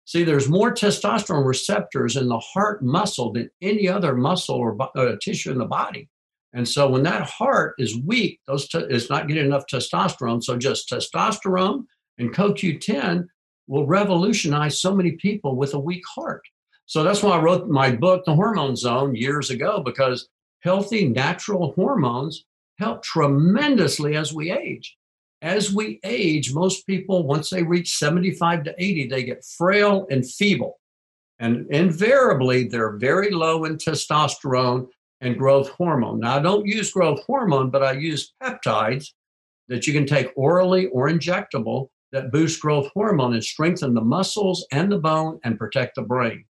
See, 0.04 0.24
there's 0.24 0.48
more 0.48 0.72
testosterone 0.72 1.46
receptors 1.46 2.16
in 2.16 2.28
the 2.28 2.38
heart 2.38 2.82
muscle 2.82 3.32
than 3.32 3.50
any 3.60 3.88
other 3.88 4.14
muscle 4.14 4.56
or 4.56 4.76
uh, 4.96 5.16
tissue 5.22 5.52
in 5.52 5.58
the 5.58 5.64
body. 5.64 6.08
And 6.54 6.68
so 6.68 6.88
when 6.88 7.02
that 7.04 7.22
heart 7.22 7.74
is 7.78 7.98
weak, 7.98 8.40
those 8.46 8.68
it's 8.74 9.08
not 9.08 9.28
getting 9.28 9.46
enough 9.46 9.64
testosterone. 9.72 10.42
So 10.42 10.56
just 10.56 10.90
testosterone 10.90 11.84
and 12.18 12.34
CoQ10 12.34 13.26
will 13.68 13.86
revolutionize 13.86 14.80
so 14.80 14.94
many 14.94 15.12
people 15.12 15.56
with 15.56 15.74
a 15.74 15.78
weak 15.78 16.02
heart. 16.14 16.42
So 16.86 17.02
that's 17.02 17.22
why 17.22 17.36
I 17.36 17.40
wrote 17.40 17.68
my 17.68 17.90
book, 17.92 18.24
The 18.24 18.34
Hormone 18.34 18.76
Zone, 18.76 19.14
years 19.14 19.50
ago, 19.50 19.82
because 19.82 20.28
healthy 20.60 21.08
natural 21.08 21.72
hormones 21.72 22.44
help 22.78 23.02
tremendously 23.02 24.16
as 24.16 24.34
we 24.34 24.50
age. 24.50 24.96
As 25.42 25.74
we 25.74 25.98
age, 26.04 26.54
most 26.54 26.86
people, 26.86 27.26
once 27.26 27.50
they 27.50 27.64
reach 27.64 27.98
75 27.98 28.62
to 28.64 28.74
80, 28.78 29.08
they 29.08 29.24
get 29.24 29.44
frail 29.44 30.06
and 30.08 30.28
feeble. 30.28 30.78
And 31.40 31.66
invariably, 31.70 32.68
they're 32.68 32.96
very 32.96 33.30
low 33.30 33.64
in 33.64 33.76
testosterone 33.76 34.86
and 35.20 35.36
growth 35.36 35.68
hormone. 35.70 36.20
Now, 36.20 36.38
I 36.38 36.42
don't 36.42 36.66
use 36.66 36.92
growth 36.92 37.24
hormone, 37.26 37.70
but 37.70 37.82
I 37.82 37.92
use 37.92 38.32
peptides 38.40 39.08
that 39.66 39.86
you 39.86 39.92
can 39.92 40.06
take 40.06 40.30
orally 40.36 40.86
or 40.86 41.08
injectable 41.08 41.88
that 42.12 42.30
boost 42.30 42.60
growth 42.60 42.88
hormone 42.94 43.32
and 43.34 43.42
strengthen 43.42 43.94
the 43.94 44.00
muscles 44.00 44.64
and 44.70 44.92
the 44.92 44.98
bone 44.98 45.40
and 45.42 45.58
protect 45.58 45.96
the 45.96 46.02
brain. 46.02 46.44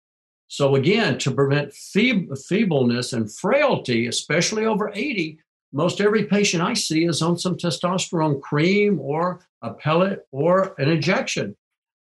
So, 0.47 0.77
again, 0.77 1.19
to 1.19 1.31
prevent 1.31 1.75
feebleness 1.75 3.13
and 3.13 3.35
frailty, 3.35 4.07
especially 4.07 4.65
over 4.65 4.91
80, 4.95 5.39
most 5.73 6.01
every 6.01 6.25
patient 6.25 6.63
I 6.63 6.75
see 6.75 7.05
is 7.05 7.23
on 7.23 7.39
some 7.39 7.57
testosterone 7.57 8.41
cream 8.41 8.99
or 9.01 9.47
a 9.63 9.75
pellet 9.75 10.27
or 10.33 10.75
an 10.79 10.89
injection 10.89 11.57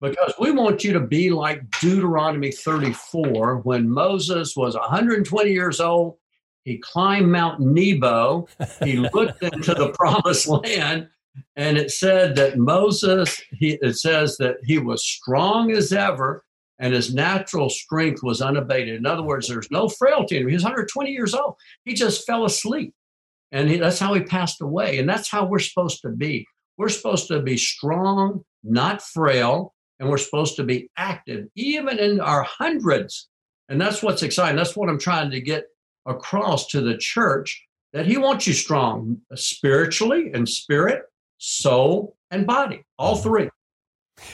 because 0.01 0.33
we 0.37 0.51
want 0.51 0.83
you 0.83 0.91
to 0.93 0.99
be 0.99 1.29
like 1.29 1.61
Deuteronomy 1.79 2.51
34 2.51 3.59
when 3.59 3.89
Moses 3.89 4.55
was 4.55 4.75
120 4.75 5.49
years 5.49 5.79
old. 5.79 6.17
He 6.65 6.77
climbed 6.77 7.31
Mount 7.31 7.61
Nebo, 7.61 8.47
he 8.83 8.97
looked 9.13 9.41
into 9.43 9.73
the 9.73 9.89
promised 9.91 10.47
land, 10.47 11.07
and 11.55 11.77
it 11.77 11.91
said 11.91 12.35
that 12.35 12.57
Moses, 12.57 13.41
he, 13.51 13.77
it 13.81 13.97
says 13.97 14.37
that 14.37 14.57
he 14.63 14.77
was 14.77 15.05
strong 15.05 15.71
as 15.71 15.91
ever 15.91 16.43
and 16.79 16.93
his 16.93 17.13
natural 17.13 17.69
strength 17.69 18.23
was 18.23 18.41
unabated. 18.41 18.95
In 18.95 19.05
other 19.05 19.23
words, 19.23 19.47
there's 19.47 19.71
no 19.71 19.87
frailty 19.87 20.35
in 20.35 20.43
him. 20.43 20.49
He 20.49 20.55
was 20.55 20.63
120 20.63 21.11
years 21.11 21.33
old. 21.33 21.55
He 21.85 21.93
just 21.93 22.25
fell 22.25 22.45
asleep. 22.45 22.93
And 23.53 23.69
he, 23.69 23.77
that's 23.77 23.99
how 23.99 24.13
he 24.13 24.21
passed 24.21 24.61
away. 24.61 24.97
And 24.97 25.07
that's 25.07 25.29
how 25.29 25.45
we're 25.45 25.59
supposed 25.59 26.01
to 26.01 26.09
be. 26.09 26.45
We're 26.77 26.89
supposed 26.89 27.27
to 27.27 27.41
be 27.41 27.55
strong, 27.55 28.43
not 28.63 29.01
frail, 29.01 29.73
and 29.99 30.09
we're 30.09 30.17
supposed 30.17 30.55
to 30.57 30.63
be 30.63 30.89
active, 30.97 31.45
even 31.55 31.99
in 31.99 32.19
our 32.19 32.43
hundreds. 32.43 33.29
And 33.69 33.79
that's 33.79 34.03
what's 34.03 34.23
exciting. 34.23 34.57
That's 34.57 34.75
what 34.75 34.89
I'm 34.89 34.99
trying 34.99 35.31
to 35.31 35.39
get 35.39 35.65
across 36.05 36.67
to 36.67 36.81
the 36.81 36.97
church 36.97 37.63
that 37.93 38.07
he 38.07 38.17
wants 38.17 38.47
you 38.47 38.53
strong 38.53 39.21
spiritually 39.35 40.31
and 40.33 40.49
spirit, 40.49 41.03
soul, 41.37 42.17
and 42.31 42.47
body, 42.47 42.83
all 42.97 43.15
three. 43.15 43.49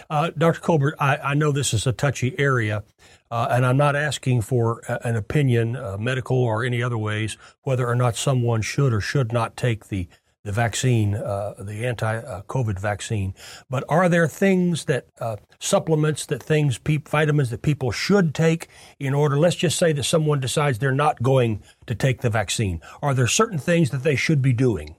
Uh, 0.10 0.32
Dr. 0.38 0.60
Colbert, 0.60 0.96
I, 1.00 1.18
I, 1.18 1.34
know 1.34 1.52
this 1.52 1.74
is 1.74 1.88
a 1.88 1.92
touchy 1.92 2.38
area, 2.38 2.84
uh, 3.32 3.48
and 3.52 3.66
I'm 3.66 3.78
not 3.78 3.96
asking 3.96 4.42
for 4.42 4.82
a, 4.88 5.00
an 5.08 5.16
opinion, 5.16 5.76
uh, 5.76 5.98
medical 5.98 6.38
or 6.38 6.64
any 6.64 6.84
other 6.84 6.98
ways, 6.98 7.38
whether 7.64 7.88
or 7.88 7.96
not 7.96 8.16
someone 8.16 8.62
should 8.62 8.94
or 8.94 9.02
should 9.02 9.32
not 9.32 9.56
take 9.56 9.88
the 9.88 10.08
the 10.46 10.54
vaccine, 10.54 11.16
uh, 11.16 11.54
the 11.60 11.86
anti-COVID 11.86 12.80
vaccine. 12.80 13.34
But 13.70 13.84
are 13.90 14.08
there 14.08 14.28
things 14.28 14.86
that 14.86 15.06
uh, 15.20 15.36
supplements, 15.60 16.26
that 16.28 16.42
things, 16.42 16.78
pe- 16.78 16.98
vitamins 16.98 17.50
that 17.50 17.62
people 17.62 17.92
should 17.92 18.34
take 18.34 18.70
in 19.00 19.14
order? 19.14 19.38
Let's 19.38 19.58
just 19.58 19.78
say 19.78 19.92
that 19.92 20.04
someone 20.04 20.40
decides 20.40 20.80
they're 20.80 20.94
not 20.94 21.22
going 21.22 21.62
to 21.88 21.94
take 21.94 22.22
the 22.22 22.30
vaccine. 22.30 22.80
Are 23.02 23.14
there 23.14 23.28
certain 23.28 23.60
things 23.60 23.90
that 23.90 24.04
they 24.04 24.16
should 24.16 24.42
be 24.42 24.54
doing? 24.54 24.96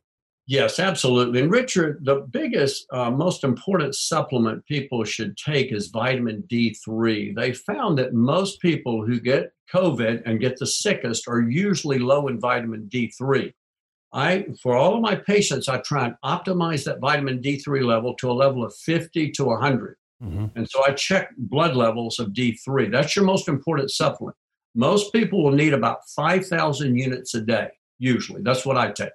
Yes, 0.50 0.80
absolutely. 0.80 1.42
And 1.42 1.52
Richard, 1.52 2.04
the 2.04 2.26
biggest, 2.28 2.84
uh, 2.92 3.08
most 3.08 3.44
important 3.44 3.94
supplement 3.94 4.66
people 4.66 5.04
should 5.04 5.36
take 5.36 5.70
is 5.70 5.86
vitamin 5.86 6.42
D3. 6.50 7.36
They 7.36 7.52
found 7.52 7.96
that 7.98 8.14
most 8.14 8.60
people 8.60 9.06
who 9.06 9.20
get 9.20 9.52
COVID 9.72 10.22
and 10.26 10.40
get 10.40 10.58
the 10.58 10.66
sickest 10.66 11.28
are 11.28 11.40
usually 11.40 12.00
low 12.00 12.26
in 12.26 12.40
vitamin 12.40 12.88
D3. 12.92 13.52
I, 14.12 14.46
for 14.60 14.74
all 14.74 14.96
of 14.96 15.02
my 15.02 15.14
patients, 15.14 15.68
I 15.68 15.78
try 15.82 16.06
and 16.06 16.16
optimize 16.24 16.82
that 16.82 16.98
vitamin 16.98 17.40
D3 17.40 17.84
level 17.84 18.14
to 18.14 18.28
a 18.28 18.32
level 18.32 18.64
of 18.64 18.74
50 18.74 19.30
to 19.30 19.44
100. 19.44 19.96
Mm-hmm. 20.20 20.46
And 20.56 20.68
so 20.68 20.84
I 20.84 20.94
check 20.94 21.30
blood 21.38 21.76
levels 21.76 22.18
of 22.18 22.30
D3. 22.30 22.90
That's 22.90 23.14
your 23.14 23.24
most 23.24 23.46
important 23.46 23.92
supplement. 23.92 24.36
Most 24.74 25.12
people 25.12 25.44
will 25.44 25.52
need 25.52 25.74
about 25.74 26.08
5,000 26.08 26.96
units 26.96 27.36
a 27.36 27.40
day, 27.40 27.68
usually. 28.00 28.42
That's 28.42 28.66
what 28.66 28.76
I 28.76 28.90
take. 28.90 29.10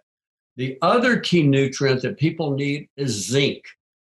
The 0.58 0.78
other 0.82 1.20
key 1.20 1.44
nutrient 1.44 2.02
that 2.04 2.18
people 2.18 2.52
need 2.52 2.88
is 2.96 3.28
zinc, 3.30 3.64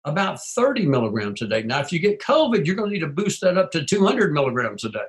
about 0.05 0.41
30 0.41 0.87
milligrams 0.87 1.41
a 1.41 1.47
day. 1.47 1.61
Now, 1.63 1.79
if 1.79 1.91
you 1.91 1.99
get 1.99 2.21
COVID, 2.21 2.65
you're 2.65 2.75
going 2.75 2.89
to 2.89 2.93
need 2.93 3.01
to 3.01 3.07
boost 3.07 3.41
that 3.41 3.57
up 3.57 3.71
to 3.71 3.85
200 3.85 4.33
milligrams 4.33 4.83
a 4.83 4.89
day. 4.89 5.05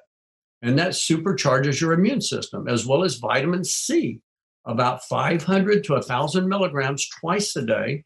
And 0.61 0.79
that 0.79 0.90
supercharges 0.90 1.81
your 1.81 1.92
immune 1.92 2.21
system, 2.21 2.68
as 2.68 2.87
well 2.87 3.03
as 3.03 3.16
vitamin 3.16 3.64
C, 3.64 4.21
about 4.66 5.03
500 5.05 5.85
to 5.85 5.92
1,000 5.95 6.49
milligrams 6.49 7.09
twice 7.09 7.57
a 7.57 7.64
day. 7.64 8.05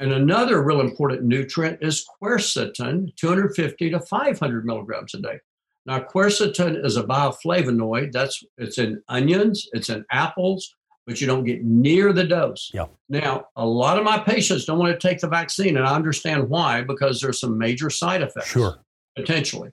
And 0.00 0.12
another 0.12 0.62
real 0.62 0.80
important 0.80 1.22
nutrient 1.22 1.78
is 1.80 2.04
quercetin, 2.20 3.14
250 3.16 3.90
to 3.90 4.00
500 4.00 4.64
milligrams 4.64 5.14
a 5.14 5.20
day. 5.20 5.38
Now, 5.84 6.00
quercetin 6.00 6.84
is 6.84 6.96
a 6.96 7.04
bioflavonoid. 7.04 8.12
That's 8.12 8.42
it's 8.56 8.78
in 8.78 9.02
onions, 9.08 9.68
it's 9.72 9.90
in 9.90 10.04
apples, 10.10 10.74
but 11.06 11.20
you 11.20 11.26
don't 11.26 11.44
get 11.44 11.64
near 11.64 12.12
the 12.12 12.24
dose. 12.24 12.70
Yeah. 12.72 12.86
Now, 13.08 13.46
a 13.56 13.66
lot 13.66 13.98
of 13.98 14.04
my 14.04 14.18
patients 14.18 14.64
don't 14.64 14.78
want 14.78 14.98
to 14.98 15.08
take 15.08 15.20
the 15.20 15.28
vaccine, 15.28 15.76
and 15.76 15.86
I 15.86 15.94
understand 15.94 16.48
why 16.48 16.82
because 16.82 17.20
there's 17.20 17.40
some 17.40 17.58
major 17.58 17.90
side 17.90 18.22
effects. 18.22 18.48
Sure. 18.48 18.84
Potentially. 19.16 19.70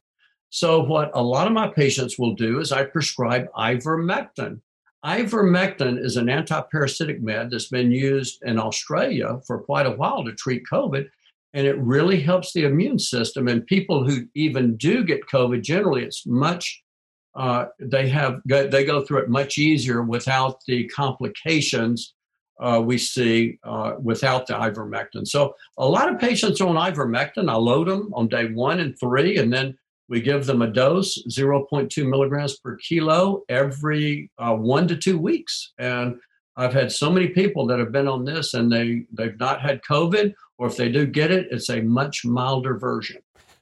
So, 0.50 0.82
what 0.82 1.12
a 1.14 1.22
lot 1.22 1.48
of 1.48 1.54
my 1.54 1.68
patients 1.68 2.18
will 2.18 2.34
do 2.34 2.60
is 2.60 2.72
I 2.72 2.84
prescribe 2.84 3.48
ivermectin. 3.56 4.62
Ivermectin 5.06 6.04
is 6.04 6.18
an 6.18 6.26
antiparasitic 6.26 7.22
med 7.22 7.52
that's 7.52 7.70
been 7.70 7.92
used 7.92 8.42
in 8.44 8.60
Australia 8.60 9.40
for 9.48 9.60
quite 9.60 9.86
a 9.86 9.92
while 9.92 10.26
to 10.26 10.34
treat 10.34 10.64
COVID, 10.70 11.08
and 11.54 11.68
it 11.68 11.78
really 11.78 12.20
helps 12.20 12.52
the 12.52 12.66
immune 12.66 13.00
system. 13.00 13.48
And 13.48 13.66
people 13.66 14.04
who 14.04 14.26
even 14.36 14.76
do 14.76 15.04
get 15.04 15.28
COVID, 15.28 15.62
generally, 15.62 16.04
it's 16.04 16.26
much 16.26 16.84
uh, 17.36 17.66
they 17.80 18.10
have 18.10 18.42
they 18.46 18.84
go 18.84 19.04
through 19.04 19.20
it 19.20 19.30
much 19.30 19.58
easier 19.58 20.02
without 20.02 20.60
the 20.68 20.88
complications 20.88 22.14
uh, 22.60 22.82
we 22.84 22.98
see 22.98 23.58
uh, 23.64 23.94
without 24.02 24.46
the 24.48 24.54
ivermectin. 24.54 25.26
So 25.26 25.56
a 25.78 25.88
lot 25.88 26.12
of 26.12 26.20
patients 26.20 26.60
on 26.60 26.76
ivermectin. 26.76 27.50
I 27.50 27.56
load 27.56 27.88
them 27.88 28.12
on 28.14 28.28
day 28.28 28.52
one 28.52 28.80
and 28.82 28.98
three, 29.00 29.38
and 29.38 29.52
then 29.52 29.78
we 30.10 30.22
give 30.22 30.46
them 30.46 30.64
a 30.64 30.68
dose, 30.68 31.24
0.2 31.30 32.10
milligrams 32.10 32.58
per 32.58 32.76
kilo, 32.78 33.44
every 33.48 34.32
uh, 34.40 34.56
one 34.56 34.88
to 34.88 34.98
two 34.98 35.20
weeks. 35.20 35.74
And 35.78 36.16
I've 36.58 36.74
had 36.74 36.92
so 36.92 37.12
many 37.12 37.28
people 37.28 37.68
that 37.68 37.80
have 37.80 37.92
been 37.92 38.08
on 38.08 38.26
this 38.26 38.56
and 38.56 38.72
they, 38.72 39.06
they've 39.14 39.40
not 39.40 39.62
had 39.62 39.82
COVID, 39.84 40.34
or 40.58 40.68
if 40.68 40.76
they 40.76 40.92
do 40.92 41.06
get 41.06 41.32
it, 41.32 41.48
it's 41.52 41.70
a 41.70 41.82
much 41.82 42.26
milder 42.26 42.78
version. 42.78 43.22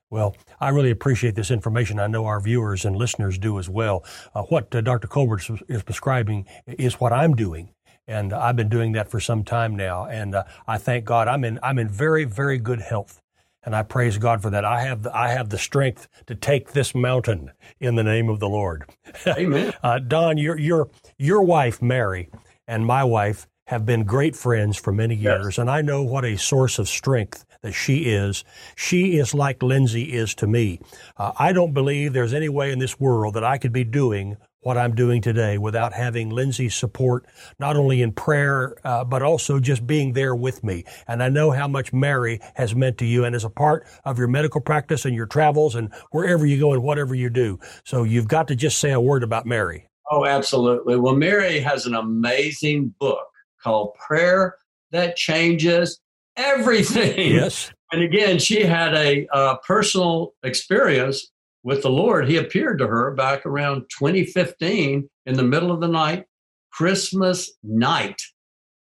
Well, 0.10 0.36
I 0.60 0.70
really 0.70 0.92
appreciate 0.92 1.36
this 1.36 1.52
information. 1.52 2.00
I 2.00 2.08
know 2.08 2.26
our 2.26 2.40
viewers 2.40 2.86
and 2.86 2.96
listeners 2.96 3.38
do 3.38 3.60
as 3.60 3.70
well. 3.70 4.06
Uh, 4.34 4.44
what 4.44 4.74
uh, 4.74 4.82
Dr. 4.82 5.08
Colbert 5.08 5.44
is 5.68 5.84
prescribing 5.84 6.46
is 6.66 7.00
what 7.00 7.12
I'm 7.12 7.36
doing 7.36 7.70
and 8.08 8.34
I've 8.34 8.56
been 8.56 8.70
doing 8.70 8.94
that 8.94 9.10
for 9.10 9.20
some 9.20 9.44
time 9.44 9.76
now. 9.76 10.06
And 10.06 10.36
uh, 10.36 10.46
I 10.68 10.78
thank 10.78 11.06
God 11.06 11.28
I'm 11.28 11.44
in 11.44 11.60
I'm 11.62 11.78
in 11.80 11.90
very 11.90 12.24
very 12.24 12.58
good 12.58 12.82
health, 12.82 13.22
and 13.64 13.76
I 13.76 13.84
praise 13.84 14.18
God 14.18 14.42
for 14.42 14.50
that. 14.50 14.66
I 14.66 14.82
have 14.82 15.04
the, 15.04 15.16
I 15.16 15.30
have 15.30 15.50
the 15.50 15.58
strength 15.58 16.08
to 16.28 16.36
take 16.36 16.72
this 16.72 16.96
mountain 16.96 17.52
in 17.80 17.96
the 17.96 18.04
name 18.04 18.30
of 18.30 18.40
the 18.40 18.50
Lord. 18.50 18.86
Amen. 19.28 19.74
uh, 19.84 20.00
Don, 20.00 20.38
your 20.38 20.58
your 20.58 20.90
your 21.18 21.42
wife 21.42 21.82
Mary 21.82 22.30
and 22.68 22.86
my 22.86 23.04
wife 23.04 23.48
have 23.68 23.86
been 23.86 24.04
great 24.04 24.36
friends 24.36 24.78
for 24.78 24.92
many 24.92 25.16
years, 25.16 25.46
yes. 25.46 25.58
and 25.58 25.70
I 25.70 25.82
know 25.82 26.02
what 26.02 26.26
a 26.26 26.38
source 26.38 26.80
of 26.80 26.88
strength 26.88 27.46
that 27.62 27.74
she 27.74 28.06
is. 28.06 28.44
She 28.76 29.18
is 29.18 29.34
like 29.34 29.62
Lindsay 29.62 30.14
is 30.14 30.34
to 30.36 30.48
me. 30.48 30.80
Uh, 31.18 31.34
I 31.38 31.52
don't 31.52 31.74
believe 31.74 32.14
there's 32.14 32.34
any 32.34 32.50
way 32.50 32.72
in 32.72 32.80
this 32.80 33.00
world 33.00 33.34
that 33.34 33.44
I 33.44 33.58
could 33.58 33.74
be 33.74 33.84
doing 33.84 34.38
what 34.62 34.78
I'm 34.78 34.96
doing 34.96 35.22
today 35.22 35.58
without 35.58 35.94
having 35.94 36.30
Lindsay's 36.30 36.76
support, 36.76 37.26
not 37.60 37.78
only 37.78 38.02
in 38.02 38.12
prayer, 38.12 38.76
uh, 38.84 39.04
but 39.04 39.22
also 39.22 39.60
just 39.60 39.86
being 39.86 40.14
there 40.14 40.36
with 40.36 40.64
me. 40.64 40.84
And 41.08 41.22
I 41.22 41.30
know 41.30 41.52
how 41.52 41.68
much 41.68 41.94
Mary 41.94 42.40
has 42.56 42.76
meant 42.76 42.98
to 42.98 43.06
you 43.06 43.24
and 43.24 43.36
as 43.36 43.44
a 43.44 43.50
part 43.50 43.86
of 44.04 44.18
your 44.18 44.28
medical 44.28 44.62
practice 44.62 45.06
and 45.06 45.16
your 45.16 45.26
travels 45.26 45.76
and 45.76 45.94
wherever 46.12 46.46
you 46.46 46.60
go 46.60 46.74
and 46.74 46.84
whatever 46.84 47.16
you 47.16 47.30
do. 47.30 47.60
So 47.84 48.04
you've 48.04 48.28
got 48.28 48.48
to 48.50 48.56
just 48.56 48.80
say 48.80 48.92
a 48.92 49.00
word 49.00 49.24
about 49.24 49.46
Mary. 49.46 49.88
Oh, 50.10 50.26
absolutely. 50.26 50.98
Well, 50.98 51.16
Mary 51.16 51.60
has 51.60 51.86
an 51.86 51.96
amazing 51.96 52.94
book 53.00 53.28
called 53.68 53.94
Prayer 53.96 54.56
That 54.92 55.18
Changes 55.18 56.00
Everything. 56.38 57.34
Yes. 57.34 57.72
And 57.92 58.02
again, 58.02 58.38
she 58.38 58.64
had 58.64 58.94
a 58.94 59.28
uh, 59.34 59.58
personal 59.58 60.34
experience 60.44 61.32
with 61.68 61.82
the 61.82 61.90
Lord, 61.90 62.30
he 62.30 62.38
appeared 62.38 62.80
to 62.80 62.88
her 62.88 63.12
back 63.12 63.46
around 63.46 63.82
2015 63.90 65.10
in 65.26 65.36
the 65.36 65.44
middle 65.44 65.70
of 65.70 65.82
the 65.82 65.88
night, 65.90 66.24
Christmas 66.72 67.52
night. 67.62 68.22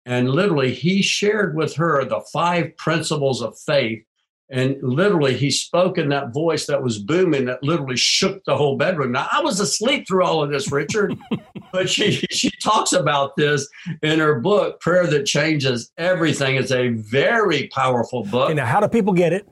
And 0.04 0.30
literally, 0.30 0.72
he 0.72 1.02
shared 1.02 1.56
with 1.56 1.74
her 1.74 2.04
the 2.04 2.20
five 2.32 2.76
principles 2.76 3.42
of 3.42 3.58
faith. 3.58 4.04
And 4.48 4.76
literally, 4.80 5.36
he 5.36 5.50
spoke 5.50 5.98
in 5.98 6.08
that 6.10 6.32
voice 6.32 6.66
that 6.66 6.82
was 6.82 6.98
booming 6.98 7.46
that 7.46 7.62
literally 7.62 7.96
shook 7.96 8.44
the 8.44 8.56
whole 8.56 8.76
bedroom. 8.76 9.12
Now, 9.12 9.26
I 9.32 9.40
was 9.40 9.58
asleep 9.58 10.06
through 10.06 10.24
all 10.24 10.42
of 10.42 10.50
this, 10.50 10.70
Richard, 10.70 11.16
but 11.72 11.90
she, 11.90 12.12
she 12.12 12.50
talks 12.62 12.92
about 12.92 13.34
this 13.36 13.68
in 14.02 14.20
her 14.20 14.40
book, 14.40 14.80
Prayer 14.80 15.06
That 15.08 15.26
Changes 15.26 15.90
Everything. 15.98 16.56
It's 16.56 16.70
a 16.70 16.90
very 16.90 17.68
powerful 17.68 18.22
book. 18.22 18.54
now, 18.54 18.66
how 18.66 18.78
do 18.78 18.86
people 18.86 19.12
get 19.12 19.32
it? 19.32 19.48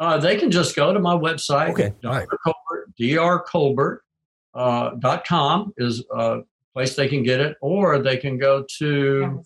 Uh, 0.00 0.18
they 0.18 0.36
can 0.36 0.50
just 0.50 0.74
go 0.74 0.92
to 0.92 0.98
my 0.98 1.14
website, 1.14 1.70
okay. 1.70 1.92
Dr. 2.02 2.36
Colbert, 2.44 2.92
drcolbert.com 3.00 3.98
uh, 4.54 4.90
dot 5.00 5.26
com 5.26 5.72
is 5.76 6.04
a 6.12 6.40
place 6.72 6.94
they 6.94 7.08
can 7.08 7.22
get 7.22 7.40
it, 7.40 7.56
or 7.60 7.98
they 7.98 8.16
can 8.16 8.38
go 8.38 8.64
to 8.78 9.42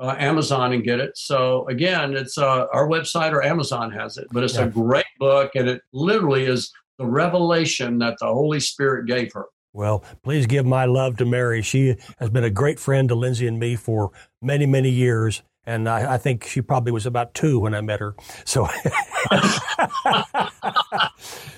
uh, 0.00 0.16
Amazon 0.18 0.72
and 0.72 0.82
get 0.82 0.98
it. 0.98 1.16
So 1.16 1.68
again, 1.68 2.16
it's 2.16 2.38
uh, 2.38 2.66
our 2.72 2.88
website 2.88 3.32
or 3.32 3.44
Amazon 3.44 3.92
has 3.92 4.16
it, 4.16 4.26
but 4.32 4.42
it's 4.42 4.56
yeah. 4.56 4.64
a 4.64 4.68
great 4.68 5.04
book, 5.18 5.52
and 5.54 5.68
it 5.68 5.82
literally 5.92 6.46
is 6.46 6.72
the 6.98 7.06
revelation 7.06 7.98
that 7.98 8.16
the 8.18 8.26
Holy 8.26 8.60
Spirit 8.60 9.06
gave 9.06 9.32
her. 9.32 9.46
Well, 9.72 10.02
please 10.22 10.46
give 10.46 10.66
my 10.66 10.84
love 10.86 11.16
to 11.18 11.24
Mary. 11.24 11.62
She 11.62 11.96
has 12.18 12.28
been 12.30 12.44
a 12.44 12.50
great 12.50 12.80
friend 12.80 13.08
to 13.08 13.14
Lindsay 13.14 13.46
and 13.46 13.58
me 13.58 13.76
for 13.76 14.10
many, 14.42 14.66
many 14.66 14.90
years 14.90 15.42
and 15.66 15.88
I, 15.88 16.14
I, 16.14 16.18
think 16.18 16.44
she 16.44 16.62
probably 16.62 16.90
was 16.90 17.04
about 17.04 17.34
two 17.34 17.60
when 17.60 17.74
I 17.74 17.82
met 17.82 18.00
her. 18.00 18.14
So, 18.46 18.62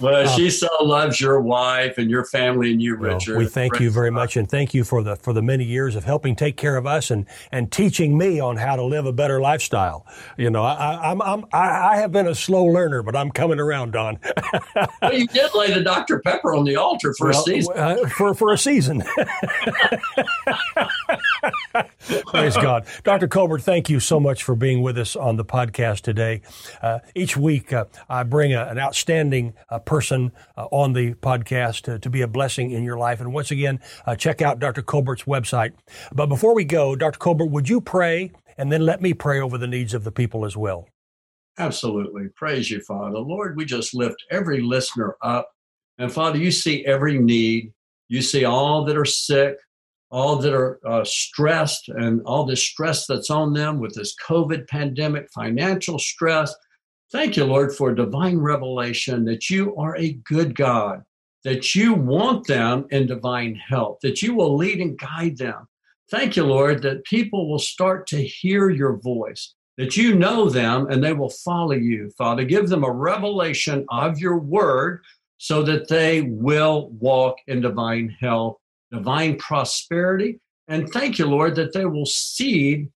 well, 0.00 0.26
she 0.36 0.50
so 0.50 0.68
loves 0.80 1.20
your 1.20 1.40
wife 1.40 1.98
and 1.98 2.10
your 2.10 2.24
family 2.24 2.72
and 2.72 2.82
you, 2.82 2.98
well, 2.98 3.14
Richard. 3.14 3.38
We 3.38 3.46
thank 3.46 3.78
you 3.78 3.92
very 3.92 4.10
much, 4.10 4.36
and 4.36 4.50
thank 4.50 4.74
you 4.74 4.82
for 4.82 5.04
the 5.04 5.14
for 5.16 5.32
the 5.32 5.40
many 5.40 5.62
years 5.64 5.94
of 5.94 6.02
helping 6.02 6.34
take 6.34 6.56
care 6.56 6.76
of 6.76 6.84
us 6.84 7.12
and 7.12 7.26
and 7.52 7.70
teaching 7.70 8.18
me 8.18 8.40
on 8.40 8.56
how 8.56 8.74
to 8.74 8.82
live 8.82 9.06
a 9.06 9.12
better 9.12 9.40
lifestyle. 9.40 10.04
You 10.36 10.50
know, 10.50 10.64
I, 10.64 11.10
I'm, 11.10 11.22
I'm 11.22 11.44
I, 11.52 11.92
I 11.92 11.96
have 11.98 12.10
been 12.10 12.26
a 12.26 12.34
slow 12.34 12.64
learner, 12.64 13.04
but 13.04 13.14
I'm 13.14 13.30
coming 13.30 13.60
around, 13.60 13.92
Don. 13.92 14.18
well, 15.02 15.14
you 15.14 15.28
did 15.28 15.54
lay 15.54 15.72
the 15.72 15.82
Dr 15.82 16.20
Pepper 16.20 16.54
on 16.54 16.64
the 16.64 16.74
altar 16.74 17.14
for 17.16 17.28
well, 17.28 17.40
a 17.40 17.44
season. 17.44 17.72
Uh, 17.76 18.08
for 18.08 18.34
for 18.34 18.52
a 18.52 18.58
season. 18.58 19.04
Praise 22.26 22.56
God, 22.56 22.86
Dr. 23.04 23.28
Colbert. 23.28 23.60
Thank 23.60 23.88
you 23.88 23.91
so 24.00 24.20
much 24.20 24.42
for 24.42 24.54
being 24.54 24.82
with 24.82 24.98
us 24.98 25.16
on 25.16 25.36
the 25.36 25.44
podcast 25.44 26.02
today. 26.02 26.42
Uh, 26.80 27.00
each 27.14 27.36
week, 27.36 27.72
uh, 27.72 27.86
I 28.08 28.22
bring 28.22 28.52
a, 28.52 28.64
an 28.64 28.78
outstanding 28.78 29.54
uh, 29.68 29.78
person 29.78 30.32
uh, 30.56 30.66
on 30.70 30.92
the 30.92 31.14
podcast 31.14 31.82
to, 31.82 31.98
to, 31.98 32.10
be 32.10 32.22
a 32.22 32.28
blessing 32.28 32.70
in 32.70 32.84
your 32.84 32.98
life. 32.98 33.20
And 33.20 33.32
once 33.32 33.50
again, 33.50 33.80
uh, 34.06 34.16
check 34.16 34.42
out 34.42 34.58
Dr. 34.58 34.82
Colbert's 34.82 35.24
website. 35.24 35.72
But 36.12 36.26
before 36.26 36.54
we 36.54 36.64
go, 36.64 36.94
Dr. 36.94 37.18
Colbert, 37.18 37.46
would 37.46 37.68
you 37.68 37.80
pray 37.80 38.32
and 38.58 38.70
then 38.70 38.84
let 38.84 39.00
me 39.00 39.14
pray 39.14 39.40
over 39.40 39.58
the 39.58 39.66
needs 39.66 39.94
of 39.94 40.04
the 40.04 40.12
people 40.12 40.44
as 40.44 40.56
well? 40.56 40.86
Absolutely. 41.58 42.28
Praise 42.34 42.70
you, 42.70 42.80
Father. 42.80 43.18
Lord, 43.18 43.56
we 43.56 43.64
just 43.64 43.94
lift 43.94 44.24
every 44.30 44.60
listener 44.60 45.16
up. 45.22 45.50
And 45.98 46.12
Father, 46.12 46.38
you 46.38 46.50
see 46.50 46.84
every 46.86 47.18
need. 47.18 47.72
You 48.08 48.22
see 48.22 48.44
all 48.44 48.84
that 48.84 48.96
are 48.96 49.04
sick, 49.04 49.56
all 50.12 50.36
that 50.36 50.52
are 50.52 50.78
uh, 50.86 51.02
stressed 51.04 51.88
and 51.88 52.20
all 52.26 52.44
this 52.44 52.62
stress 52.62 53.06
that's 53.06 53.30
on 53.30 53.54
them 53.54 53.80
with 53.80 53.94
this 53.94 54.14
COVID 54.28 54.68
pandemic, 54.68 55.26
financial 55.34 55.98
stress. 55.98 56.54
Thank 57.10 57.36
you, 57.36 57.46
Lord, 57.46 57.74
for 57.74 57.94
divine 57.94 58.38
revelation 58.38 59.24
that 59.24 59.48
you 59.48 59.74
are 59.76 59.96
a 59.96 60.12
good 60.24 60.54
God, 60.54 61.02
that 61.44 61.74
you 61.74 61.94
want 61.94 62.46
them 62.46 62.86
in 62.90 63.06
divine 63.06 63.54
health, 63.54 63.98
that 64.02 64.20
you 64.20 64.34
will 64.34 64.54
lead 64.54 64.80
and 64.80 64.98
guide 64.98 65.38
them. 65.38 65.66
Thank 66.10 66.36
you, 66.36 66.44
Lord, 66.44 66.82
that 66.82 67.04
people 67.04 67.50
will 67.50 67.58
start 67.58 68.06
to 68.08 68.22
hear 68.22 68.68
your 68.68 68.98
voice, 68.98 69.54
that 69.78 69.96
you 69.96 70.14
know 70.14 70.50
them 70.50 70.88
and 70.90 71.02
they 71.02 71.14
will 71.14 71.30
follow 71.30 71.72
you. 71.72 72.10
Father, 72.18 72.44
give 72.44 72.68
them 72.68 72.84
a 72.84 72.92
revelation 72.92 73.86
of 73.88 74.18
your 74.18 74.38
word 74.38 75.02
so 75.38 75.62
that 75.62 75.88
they 75.88 76.20
will 76.20 76.90
walk 77.00 77.36
in 77.46 77.62
divine 77.62 78.14
health 78.20 78.58
divine 78.92 79.38
prosperity. 79.38 80.38
And 80.68 80.88
thank 80.90 81.18
you, 81.18 81.26
Lord, 81.26 81.56
that 81.56 81.72
they 81.72 81.86
will 81.86 82.06
seed 82.06 82.88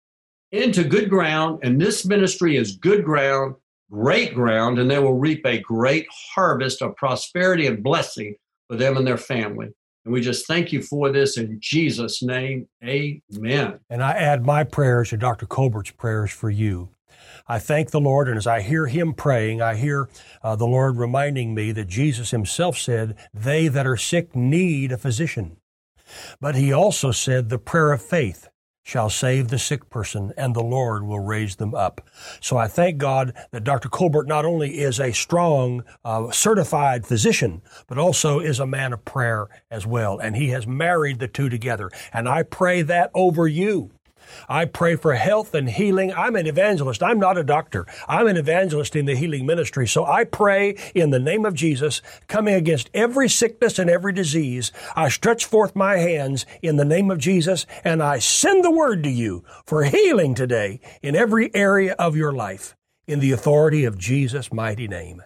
into 0.51 0.83
good 0.83 1.09
ground. 1.09 1.59
And 1.63 1.81
this 1.81 2.05
ministry 2.05 2.55
is 2.55 2.77
good 2.77 3.03
ground, 3.03 3.55
great 3.91 4.33
ground, 4.33 4.79
and 4.79 4.89
they 4.89 4.99
will 4.99 5.17
reap 5.17 5.45
a 5.45 5.59
great 5.59 6.07
harvest 6.33 6.81
of 6.81 6.95
prosperity 6.95 7.67
and 7.67 7.83
blessing 7.83 8.35
for 8.69 8.77
them 8.77 8.97
and 8.97 9.05
their 9.05 9.17
family. 9.17 9.67
And 10.05 10.13
we 10.13 10.21
just 10.21 10.47
thank 10.47 10.71
you 10.71 10.81
for 10.81 11.11
this 11.11 11.37
in 11.37 11.57
Jesus' 11.59 12.23
name. 12.23 12.67
Amen. 12.81 13.79
And 13.89 14.01
I 14.01 14.11
add 14.13 14.45
my 14.45 14.63
prayers 14.63 15.09
to 15.09 15.17
Dr. 15.17 15.45
Colbert's 15.45 15.91
prayers 15.91 16.31
for 16.31 16.49
you. 16.49 16.89
I 17.49 17.59
thank 17.59 17.91
the 17.91 17.99
Lord, 17.99 18.27
and 18.27 18.37
as 18.37 18.47
I 18.47 18.61
hear 18.61 18.87
him 18.87 19.13
praying, 19.13 19.61
I 19.61 19.75
hear 19.75 20.09
uh, 20.43 20.55
the 20.55 20.65
Lord 20.65 20.97
reminding 20.97 21.53
me 21.53 21.71
that 21.73 21.87
Jesus 21.87 22.31
himself 22.31 22.77
said, 22.77 23.15
They 23.33 23.67
that 23.69 23.87
are 23.87 23.97
sick 23.97 24.35
need 24.35 24.91
a 24.91 24.97
physician. 24.97 25.57
But 26.39 26.55
he 26.55 26.71
also 26.71 27.11
said, 27.11 27.49
The 27.49 27.59
prayer 27.59 27.91
of 27.91 28.01
faith 28.01 28.47
shall 28.87 29.09
save 29.09 29.49
the 29.49 29.59
sick 29.59 29.89
person, 29.89 30.31
and 30.37 30.55
the 30.55 30.63
Lord 30.63 31.03
will 31.03 31.19
raise 31.19 31.57
them 31.57 31.75
up. 31.75 31.99
So 32.39 32.55
I 32.55 32.69
thank 32.69 32.97
God 32.97 33.33
that 33.51 33.65
Dr. 33.65 33.89
Colbert 33.89 34.27
not 34.27 34.45
only 34.45 34.79
is 34.79 34.97
a 34.97 35.11
strong, 35.11 35.83
uh, 36.05 36.31
certified 36.31 37.05
physician, 37.05 37.61
but 37.87 37.97
also 37.97 38.39
is 38.39 38.61
a 38.61 38.65
man 38.65 38.93
of 38.93 39.03
prayer 39.03 39.47
as 39.69 39.85
well. 39.85 40.19
And 40.19 40.37
he 40.37 40.49
has 40.49 40.65
married 40.65 41.19
the 41.19 41.27
two 41.27 41.49
together. 41.49 41.91
And 42.13 42.29
I 42.29 42.43
pray 42.43 42.81
that 42.83 43.11
over 43.13 43.45
you 43.45 43.91
I 44.49 44.65
pray 44.65 44.95
for 44.95 45.13
health 45.15 45.53
and 45.53 45.69
healing. 45.69 46.13
I'm 46.13 46.35
an 46.35 46.47
evangelist. 46.47 47.03
I'm 47.03 47.19
not 47.19 47.37
a 47.37 47.43
doctor. 47.43 47.85
I'm 48.07 48.27
an 48.27 48.37
evangelist 48.37 48.95
in 48.95 49.05
the 49.05 49.15
healing 49.15 49.45
ministry. 49.45 49.87
So 49.87 50.05
I 50.05 50.23
pray 50.23 50.75
in 50.93 51.11
the 51.11 51.19
name 51.19 51.45
of 51.45 51.53
Jesus, 51.53 52.01
coming 52.27 52.55
against 52.55 52.89
every 52.93 53.29
sickness 53.29 53.79
and 53.79 53.89
every 53.89 54.13
disease. 54.13 54.71
I 54.95 55.09
stretch 55.09 55.45
forth 55.45 55.75
my 55.75 55.97
hands 55.97 56.45
in 56.61 56.77
the 56.77 56.85
name 56.85 57.11
of 57.11 57.17
Jesus 57.17 57.65
and 57.83 58.01
I 58.01 58.19
send 58.19 58.63
the 58.63 58.71
word 58.71 59.03
to 59.03 59.09
you 59.09 59.43
for 59.65 59.83
healing 59.83 60.35
today 60.35 60.79
in 61.01 61.15
every 61.15 61.53
area 61.55 61.93
of 61.93 62.15
your 62.15 62.31
life 62.31 62.75
in 63.07 63.19
the 63.19 63.31
authority 63.31 63.85
of 63.85 63.97
Jesus' 63.97 64.51
mighty 64.51 64.87
name. 64.87 65.23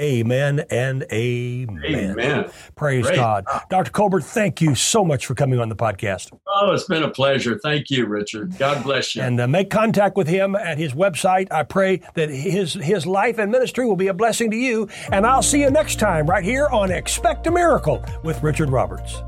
Amen 0.00 0.64
and 0.70 1.04
amen. 1.12 1.84
Amen. 1.84 2.50
Praise 2.74 3.04
Great. 3.06 3.16
God. 3.16 3.44
Dr. 3.68 3.90
Colbert, 3.90 4.24
thank 4.24 4.60
you 4.60 4.74
so 4.74 5.04
much 5.04 5.26
for 5.26 5.34
coming 5.34 5.60
on 5.60 5.68
the 5.68 5.76
podcast. 5.76 6.30
Oh, 6.48 6.72
it's 6.72 6.84
been 6.84 7.02
a 7.02 7.10
pleasure. 7.10 7.58
Thank 7.62 7.90
you, 7.90 8.06
Richard. 8.06 8.56
God 8.58 8.82
bless 8.82 9.14
you. 9.14 9.22
And 9.22 9.38
uh, 9.40 9.46
make 9.46 9.68
contact 9.68 10.16
with 10.16 10.26
him 10.26 10.56
at 10.56 10.78
his 10.78 10.94
website. 10.94 11.52
I 11.52 11.64
pray 11.64 12.00
that 12.14 12.30
his, 12.30 12.74
his 12.74 13.06
life 13.06 13.38
and 13.38 13.52
ministry 13.52 13.86
will 13.86 13.96
be 13.96 14.08
a 14.08 14.14
blessing 14.14 14.50
to 14.50 14.56
you. 14.56 14.88
And 15.12 15.26
I'll 15.26 15.42
see 15.42 15.60
you 15.60 15.70
next 15.70 15.98
time 15.98 16.26
right 16.26 16.44
here 16.44 16.68
on 16.68 16.90
Expect 16.90 17.46
a 17.46 17.50
Miracle 17.50 18.02
with 18.24 18.42
Richard 18.42 18.70
Roberts. 18.70 19.22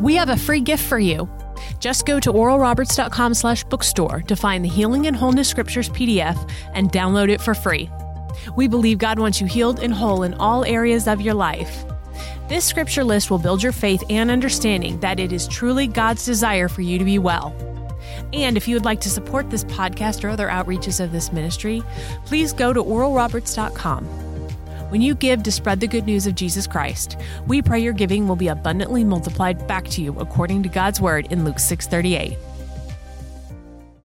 We 0.00 0.16
have 0.16 0.30
a 0.30 0.36
free 0.36 0.60
gift 0.60 0.82
for 0.82 0.98
you. 0.98 1.30
Just 1.78 2.06
go 2.06 2.18
to 2.18 2.32
oralroberts.com 2.32 3.34
slash 3.34 3.64
bookstore 3.64 4.22
to 4.22 4.34
find 4.34 4.64
the 4.64 4.68
Healing 4.68 5.06
and 5.06 5.14
Wholeness 5.14 5.48
Scriptures 5.48 5.88
PDF 5.90 6.50
and 6.74 6.90
download 6.90 7.28
it 7.28 7.40
for 7.40 7.54
free. 7.54 7.88
We 8.56 8.68
believe 8.68 8.98
God 8.98 9.18
wants 9.18 9.40
you 9.40 9.46
healed 9.46 9.80
and 9.80 9.92
whole 9.92 10.22
in 10.22 10.34
all 10.34 10.64
areas 10.64 11.06
of 11.06 11.20
your 11.20 11.34
life. 11.34 11.84
This 12.48 12.64
scripture 12.64 13.04
list 13.04 13.30
will 13.30 13.38
build 13.38 13.62
your 13.62 13.72
faith 13.72 14.02
and 14.10 14.30
understanding 14.30 15.00
that 15.00 15.18
it 15.18 15.32
is 15.32 15.48
truly 15.48 15.86
God's 15.86 16.24
desire 16.24 16.68
for 16.68 16.82
you 16.82 16.98
to 16.98 17.04
be 17.04 17.18
well. 17.18 17.54
And 18.32 18.56
if 18.56 18.68
you 18.68 18.76
would 18.76 18.84
like 18.84 19.00
to 19.02 19.10
support 19.10 19.50
this 19.50 19.64
podcast 19.64 20.24
or 20.24 20.28
other 20.28 20.48
outreaches 20.48 21.02
of 21.02 21.12
this 21.12 21.32
ministry, 21.32 21.82
please 22.26 22.52
go 22.52 22.72
to 22.72 22.82
oralroberts.com. 22.82 24.04
When 24.90 25.00
you 25.00 25.14
give 25.14 25.42
to 25.44 25.52
spread 25.52 25.80
the 25.80 25.86
good 25.86 26.04
news 26.04 26.26
of 26.26 26.34
Jesus 26.34 26.66
Christ, 26.66 27.16
we 27.46 27.62
pray 27.62 27.80
your 27.80 27.94
giving 27.94 28.28
will 28.28 28.36
be 28.36 28.48
abundantly 28.48 29.04
multiplied 29.04 29.66
back 29.66 29.88
to 29.88 30.02
you 30.02 30.18
according 30.18 30.62
to 30.64 30.68
God's 30.68 31.00
word 31.00 31.32
in 31.32 31.44
Luke 31.44 31.58
6:38. 31.58 32.36